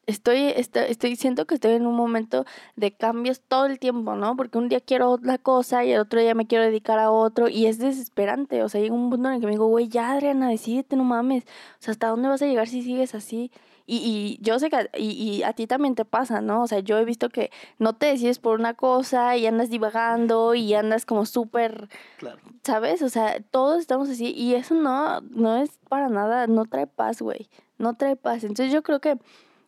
estoy, 0.08 0.54
estoy, 0.56 0.84
estoy, 0.90 1.16
siento 1.16 1.46
que 1.46 1.56
estoy 1.56 1.74
en 1.74 1.86
un 1.86 1.96
momento 1.96 2.46
de 2.76 2.92
cambios 2.92 3.42
todo 3.42 3.66
el 3.66 3.80
tiempo, 3.80 4.16
¿no? 4.16 4.36
Porque 4.36 4.58
un 4.58 4.70
día 4.70 4.80
quiero 4.80 5.10
otra 5.12 5.38
cosa 5.38 5.84
y 5.86 5.92
el 5.92 6.00
otro 6.00 6.20
día 6.20 6.34
me 6.34 6.48
quiero 6.48 6.64
dedicar 6.64 7.00
a 7.00 7.12
otro 7.12 7.48
y 7.48 7.66
es 7.68 7.78
desesperante, 7.78 8.64
o 8.64 8.70
sea, 8.70 8.82
llega 8.82 8.94
un 8.94 9.10
punto 9.10 9.30
en 9.30 9.36
el 9.36 9.42
que 9.42 9.48
me 9.48 9.54
digo, 9.54 9.68
güey, 9.68 9.88
ya 9.88 10.12
Adriana, 10.12 10.50
decídete, 10.50 10.96
no 10.96 11.04
mames, 11.04 11.44
o 11.44 11.48
sea, 11.80 11.92
¿hasta 11.92 12.08
dónde 12.08 12.30
vas 12.30 12.42
a 12.42 12.48
llegar 12.48 12.68
si 12.68 12.82
sigues 12.82 13.16
así? 13.16 13.52
Y, 13.88 13.98
y 13.98 14.44
yo 14.44 14.58
sé 14.60 14.70
que 14.70 14.76
a, 14.76 14.90
y, 14.98 15.12
y 15.12 15.44
a 15.44 15.54
ti 15.54 15.68
también 15.68 15.96
te 15.96 16.06
pasa, 16.06 16.42
¿no? 16.42 16.64
O 16.64 16.68
sea, 16.68 16.80
yo 16.80 16.98
he 16.98 17.06
visto 17.06 17.30
que 17.30 17.52
no 17.78 17.94
te 17.94 18.08
decides 18.08 18.40
por 18.40 18.60
una 18.60 18.74
cosa 18.74 19.38
y 19.38 19.46
andas 19.46 19.70
divagando 19.70 20.56
y 20.56 20.74
andas 20.74 21.06
como 21.06 21.26
súper, 21.26 21.90
claro. 22.18 22.40
¿sabes? 22.64 23.02
O 23.02 23.10
sea, 23.10 23.40
todos 23.52 23.80
estamos 23.80 24.10
así 24.10 24.34
y 24.36 24.56
eso 24.56 24.74
no, 24.74 25.22
no 25.22 25.58
es 25.58 25.78
para 25.88 26.10
nada, 26.10 26.48
no 26.48 26.66
trae 26.66 26.88
paz, 26.88 27.22
güey, 27.22 27.50
no 27.78 27.96
trae 27.96 28.16
paz. 28.16 28.44
Entonces 28.44 28.74
yo 28.74 28.82
creo 28.82 29.00
que 29.00 29.18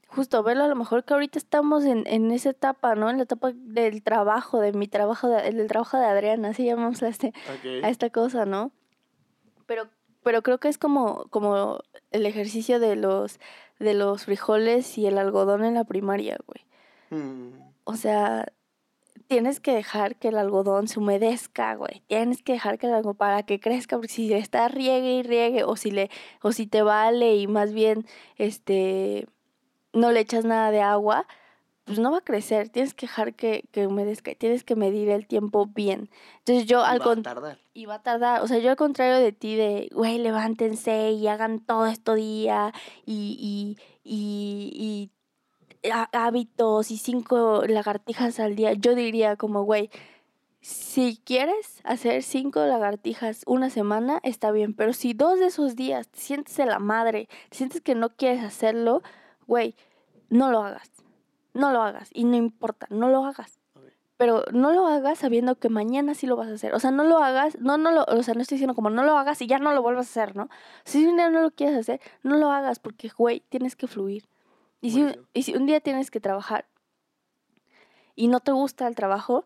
justo 0.07 0.41
verlo 0.41 0.63
a 0.63 0.67
lo 0.67 0.75
mejor 0.75 1.03
que 1.03 1.13
ahorita 1.13 1.37
estamos 1.37 1.85
en, 1.85 2.03
en 2.07 2.31
esa 2.31 2.49
etapa, 2.49 2.95
¿no? 2.95 3.09
En 3.09 3.17
la 3.17 3.23
etapa 3.23 3.51
del 3.53 4.01
trabajo, 4.01 4.59
de 4.59 4.73
mi 4.73 4.87
trabajo, 4.87 5.27
de, 5.27 5.51
del 5.51 5.67
trabajo 5.67 5.97
de 5.97 6.05
Adriana, 6.05 6.49
así 6.49 6.65
llamamos 6.65 7.03
a, 7.03 7.09
este, 7.09 7.33
a 7.83 7.89
esta 7.89 8.09
cosa, 8.09 8.45
¿no? 8.45 8.71
Pero, 9.65 9.89
pero 10.23 10.41
creo 10.41 10.59
que 10.59 10.67
es 10.67 10.77
como, 10.77 11.25
como 11.29 11.79
el 12.11 12.25
ejercicio 12.25 12.79
de 12.79 12.95
los 12.95 13.39
de 13.79 13.93
los 13.93 14.25
frijoles 14.25 14.97
y 14.97 15.05
el 15.05 15.17
algodón 15.17 15.63
en 15.63 15.75
la 15.75 15.83
primaria, 15.83 16.37
güey. 16.45 17.21
Mm. 17.21 17.59
O 17.83 17.95
sea, 17.95 18.51
tienes 19.27 19.59
que 19.59 19.73
dejar 19.73 20.15
que 20.15 20.29
el 20.29 20.37
algodón 20.37 20.87
se 20.87 20.99
humedezca, 20.99 21.75
güey. 21.75 22.01
Tienes 22.07 22.41
que 22.41 22.53
dejar 22.53 22.77
que 22.77 22.87
el 22.87 22.93
algodón 22.93 23.17
para 23.17 23.43
que 23.43 23.59
crezca, 23.59 23.97
porque 23.97 24.11
si 24.11 24.33
está 24.33 24.67
riegue 24.67 25.13
y 25.13 25.23
riegue, 25.23 25.63
o 25.63 25.75
si 25.75 25.91
le, 25.91 26.09
o 26.41 26.51
si 26.51 26.67
te 26.67 26.81
vale 26.81 27.35
y 27.35 27.47
más 27.47 27.73
bien, 27.73 28.05
este, 28.37 29.27
no 29.93 30.11
le 30.11 30.21
echas 30.21 30.45
nada 30.45 30.71
de 30.71 30.81
agua, 30.81 31.27
pues 31.87 31.99
no 31.99 32.11
va 32.11 32.17
a 32.17 32.21
crecer, 32.21 32.67
tienes 32.67 32.93
que 32.93 33.05
dejar 33.05 33.33
que, 33.33 33.63
que 33.71 33.87
humedezca, 33.87 34.35
tienes 34.35 34.65
que 34.65 34.75
medir 34.75 35.07
el 35.07 35.25
tiempo 35.25 35.67
bien. 35.67 36.09
Entonces 36.39 36.65
yo 36.65 36.83
al 36.83 36.99
tardar. 37.23 37.59
Y 37.73 37.85
va 37.85 37.95
a 37.95 38.03
tardar, 38.03 38.41
o 38.43 38.47
sea, 38.47 38.57
yo 38.57 38.71
al 38.71 38.75
contrario 38.75 39.15
de 39.15 39.31
ti 39.31 39.55
de, 39.55 39.89
güey, 39.93 40.17
levántense 40.17 41.11
y 41.11 41.27
hagan 41.27 41.59
todo 41.59 41.85
esto 41.85 42.15
día 42.15 42.73
y, 43.05 43.77
y, 44.03 44.03
y, 44.03 45.09
y 45.83 45.91
hábitos 46.11 46.91
y 46.91 46.97
cinco 46.97 47.63
lagartijas 47.65 48.41
al 48.41 48.57
día, 48.57 48.73
yo 48.73 48.93
diría 48.93 49.37
como, 49.37 49.63
güey, 49.63 49.89
si 50.59 51.21
quieres 51.23 51.79
hacer 51.85 52.21
cinco 52.21 52.65
lagartijas 52.65 53.43
una 53.45 53.69
semana, 53.69 54.19
está 54.23 54.51
bien, 54.51 54.73
pero 54.73 54.91
si 54.91 55.13
dos 55.13 55.39
de 55.39 55.45
esos 55.45 55.77
días 55.77 56.09
te 56.09 56.19
sientes 56.19 56.57
de 56.57 56.65
la 56.65 56.79
madre, 56.79 57.29
sientes 57.49 57.79
que 57.79 57.95
no 57.95 58.09
quieres 58.09 58.43
hacerlo, 58.43 59.03
güey, 59.45 59.73
no 60.29 60.51
lo 60.51 60.61
hagas 60.63 60.96
no 61.57 61.71
lo 61.71 61.81
hagas 61.81 62.09
y 62.13 62.23
no 62.23 62.35
importa, 62.35 62.87
no 62.89 63.09
lo 63.09 63.25
hagas. 63.25 63.59
Pero 64.15 64.43
no 64.51 64.71
lo 64.71 64.87
hagas 64.87 65.19
sabiendo 65.19 65.59
que 65.59 65.69
mañana 65.69 66.15
sí 66.15 66.25
lo 66.25 66.35
vas 66.35 66.47
a 66.47 66.53
hacer. 66.53 66.73
O 66.73 66.79
sea, 66.79 66.89
no 66.89 67.03
lo 67.03 67.19
hagas, 67.19 67.59
no, 67.59 67.77
no 67.77 67.91
lo, 67.91 68.03
o 68.03 68.23
sea, 68.23 68.33
no 68.33 68.41
estoy 68.41 68.55
diciendo 68.55 68.73
como 68.73 68.89
no 68.89 69.03
lo 69.03 69.15
hagas 69.17 69.41
y 69.41 69.47
ya 69.47 69.59
no 69.59 69.73
lo 69.73 69.83
vuelvas 69.83 70.07
a 70.07 70.09
hacer, 70.09 70.35
¿no? 70.35 70.49
Si 70.85 71.05
un 71.05 71.17
día 71.17 71.29
no 71.29 71.41
lo 71.41 71.51
quieres 71.51 71.77
hacer, 71.77 72.01
no 72.23 72.37
lo 72.37 72.51
hagas 72.51 72.79
porque, 72.79 73.09
güey, 73.15 73.41
tienes 73.49 73.75
que 73.75 73.85
fluir. 73.85 74.27
Y 74.81 74.91
si, 74.91 75.05
y 75.33 75.43
si 75.43 75.55
un 75.55 75.67
día 75.67 75.81
tienes 75.81 76.09
que 76.09 76.19
trabajar 76.19 76.65
y 78.15 78.27
no 78.27 78.39
te 78.39 78.51
gusta 78.51 78.87
el 78.87 78.95
trabajo, 78.95 79.45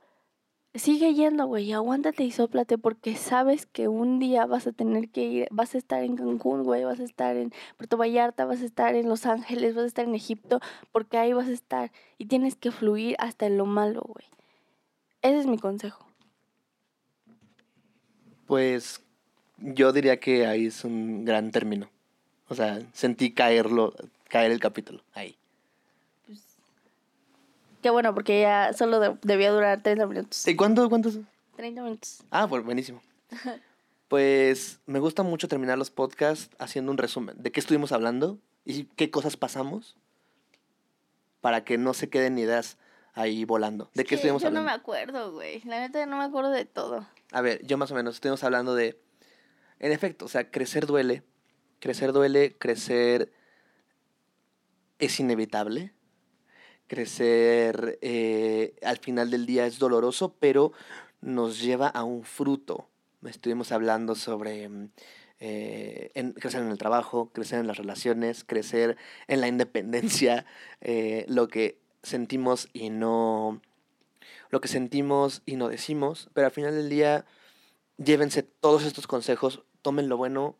sigue 0.74 1.14
yendo, 1.14 1.46
güey, 1.48 1.72
aguántate 1.74 2.24
y 2.24 2.32
sóplate 2.32 2.78
porque 2.78 3.16
sabes 3.16 3.66
que 3.66 3.88
un 3.88 4.20
día 4.20 4.46
vas 4.46 4.68
a 4.68 4.72
tener 4.72 5.10
que 5.10 5.24
ir, 5.24 5.48
vas 5.52 5.76
a 5.76 5.78
estar 5.78 6.04
en 6.04 6.16
Cancún, 6.16 6.64
güey, 6.64 6.84
vas 6.84 7.00
a 7.00 7.04
estar 7.04 7.36
en 7.36 7.52
Puerto 7.78 7.98
Vallarta, 7.98 8.46
vas 8.46 8.62
a 8.62 8.66
estar 8.66 8.96
en 8.96 9.10
Los 9.10 9.26
Ángeles, 9.26 9.76
vas 9.76 9.84
a 9.84 9.88
estar 9.88 10.06
en 10.06 10.16
Egipto, 10.16 10.60
porque 10.92 11.18
ahí 11.18 11.34
vas 11.34 11.48
a 11.48 11.52
estar 11.52 11.92
y 12.18 12.28
tienes 12.28 12.56
que 12.56 12.72
fluir 12.72 13.16
hasta 13.20 13.46
en 13.46 13.58
lo 13.58 13.66
malo, 13.66 14.02
güey. 14.02 14.26
Ese 15.22 15.40
es 15.40 15.46
mi 15.46 15.58
consejo. 15.58 16.06
Pues 18.48 19.02
yo 19.58 19.94
diría 19.94 20.20
que 20.20 20.48
ahí 20.48 20.68
es 20.68 20.84
un 20.84 21.26
gran 21.26 21.52
término. 21.52 21.90
O 22.48 22.56
sea, 22.56 22.82
sentí 22.94 23.32
caerlo, 23.32 23.94
caer 24.28 24.52
el 24.52 24.60
capítulo 24.60 25.02
ahí. 25.14 25.38
Qué 27.82 27.90
bueno, 27.90 28.14
porque 28.14 28.42
ya 28.42 28.74
solo 28.74 29.00
debía 29.22 29.52
durar 29.52 29.82
30 29.82 30.06
minutos. 30.08 30.48
¿Y 30.48 30.56
cuánto, 30.56 30.88
cuántos? 30.90 31.18
30 31.56 31.82
minutos. 31.82 32.24
Ah, 32.30 32.48
pues 32.48 32.64
buenísimo. 32.64 33.02
pues 34.08 34.80
me 34.86 35.00
gusta 35.00 35.24
mucho 35.24 35.48
terminar 35.48 35.78
los 35.78 35.90
podcasts 35.90 36.50
haciendo 36.60 36.92
un 36.92 36.98
resumen 36.98 37.36
de 37.42 37.52
qué 37.52 37.60
estuvimos 37.60 37.92
hablando 37.92 38.38
y 38.66 38.84
qué 38.86 39.10
cosas 39.10 39.38
pasamos 39.38 39.96
para 41.40 41.64
que 41.64 41.78
no 41.78 41.94
se 41.94 42.10
queden 42.10 42.38
ideas 42.38 42.78
ahí 43.14 43.46
volando. 43.46 43.90
¿De 43.94 44.04
Es 44.04 44.08
qué 44.08 44.16
estuvimos 44.16 44.42
yo 44.42 44.50
hablando? 44.50 44.66
no 44.70 44.72
me 44.72 44.80
acuerdo, 44.80 45.32
güey. 45.32 45.62
La 45.66 45.80
neta 45.80 46.06
no 46.06 46.18
me 46.18 46.24
acuerdo 46.24 46.52
de 46.52 46.66
todo. 46.66 47.08
A 47.32 47.42
ver, 47.42 47.66
yo 47.66 47.78
más 47.78 47.92
o 47.92 47.96
menos 47.96 48.16
estuvimos 48.16 48.44
hablando 48.44 48.76
de, 48.76 49.00
en 49.80 49.92
efecto, 49.92 50.26
o 50.26 50.28
sea, 50.28 50.52
crecer 50.52 50.86
duele, 50.86 51.24
crecer 51.80 52.12
duele, 52.12 52.56
crecer 52.58 53.32
es 55.00 55.20
inevitable, 55.20 55.94
crecer 56.92 57.98
eh, 58.02 58.76
al 58.84 58.98
final 58.98 59.32
del 59.32 59.46
día 59.46 59.66
es 59.66 59.80
doloroso, 59.80 60.36
pero 60.42 60.74
nos 61.22 61.62
lleva 61.62 61.88
a 61.88 62.04
un 62.04 62.26
fruto. 62.26 62.90
Estuvimos 63.26 63.72
hablando 63.72 64.14
sobre 64.14 64.68
mm, 64.68 64.90
eh, 65.40 66.34
crecer 66.38 66.62
en 66.62 66.68
el 66.68 66.78
trabajo, 66.78 67.32
crecer 67.32 67.62
en 67.62 67.68
las 67.68 67.78
relaciones, 67.78 68.44
crecer 68.44 68.98
en 69.30 69.40
la 69.40 69.48
independencia, 69.48 70.46
eh, 70.82 71.24
lo 71.30 71.48
que 71.48 71.80
sentimos 72.04 72.68
y 72.74 72.90
no 72.90 73.62
lo 74.50 74.60
que 74.60 74.68
sentimos 74.68 75.44
y 75.46 75.56
no 75.56 75.70
decimos, 75.70 76.30
pero 76.34 76.48
al 76.48 76.52
final 76.52 76.76
del 76.76 76.90
día 76.90 77.26
llévense 78.00 78.44
todos 78.44 78.84
estos 78.84 79.08
consejos, 79.08 79.64
tomen 79.82 80.10
lo 80.10 80.18
bueno, 80.18 80.58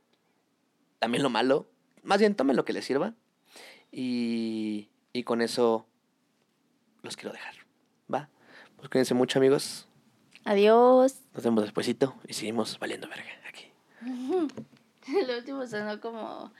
también 1.00 1.24
lo 1.24 1.30
malo, 1.30 1.68
más 2.04 2.20
bien 2.20 2.36
tomen 2.36 2.56
lo 2.56 2.64
que 2.64 2.72
les 2.72 2.86
sirva 2.86 3.16
y, 3.92 4.88
y 5.12 5.24
con 5.24 5.42
eso 5.42 5.88
los 7.04 7.16
quiero 7.16 7.32
dejar, 7.34 7.56
¿va? 8.14 8.30
Pues 8.78 8.90
cuídense 8.90 9.14
mucho 9.14 9.40
amigos, 9.40 9.88
Adiós. 10.44 11.16
nos 11.34 11.44
vemos 11.44 11.64
despuesito 11.64 12.16
y 12.28 12.34
seguimos 12.34 12.80
valiendo 12.80 13.08
verga 13.08 13.30
aquí. 13.48 13.72
El 15.18 15.38
último 15.38 15.66
sonó 15.68 16.00
como 16.00 16.52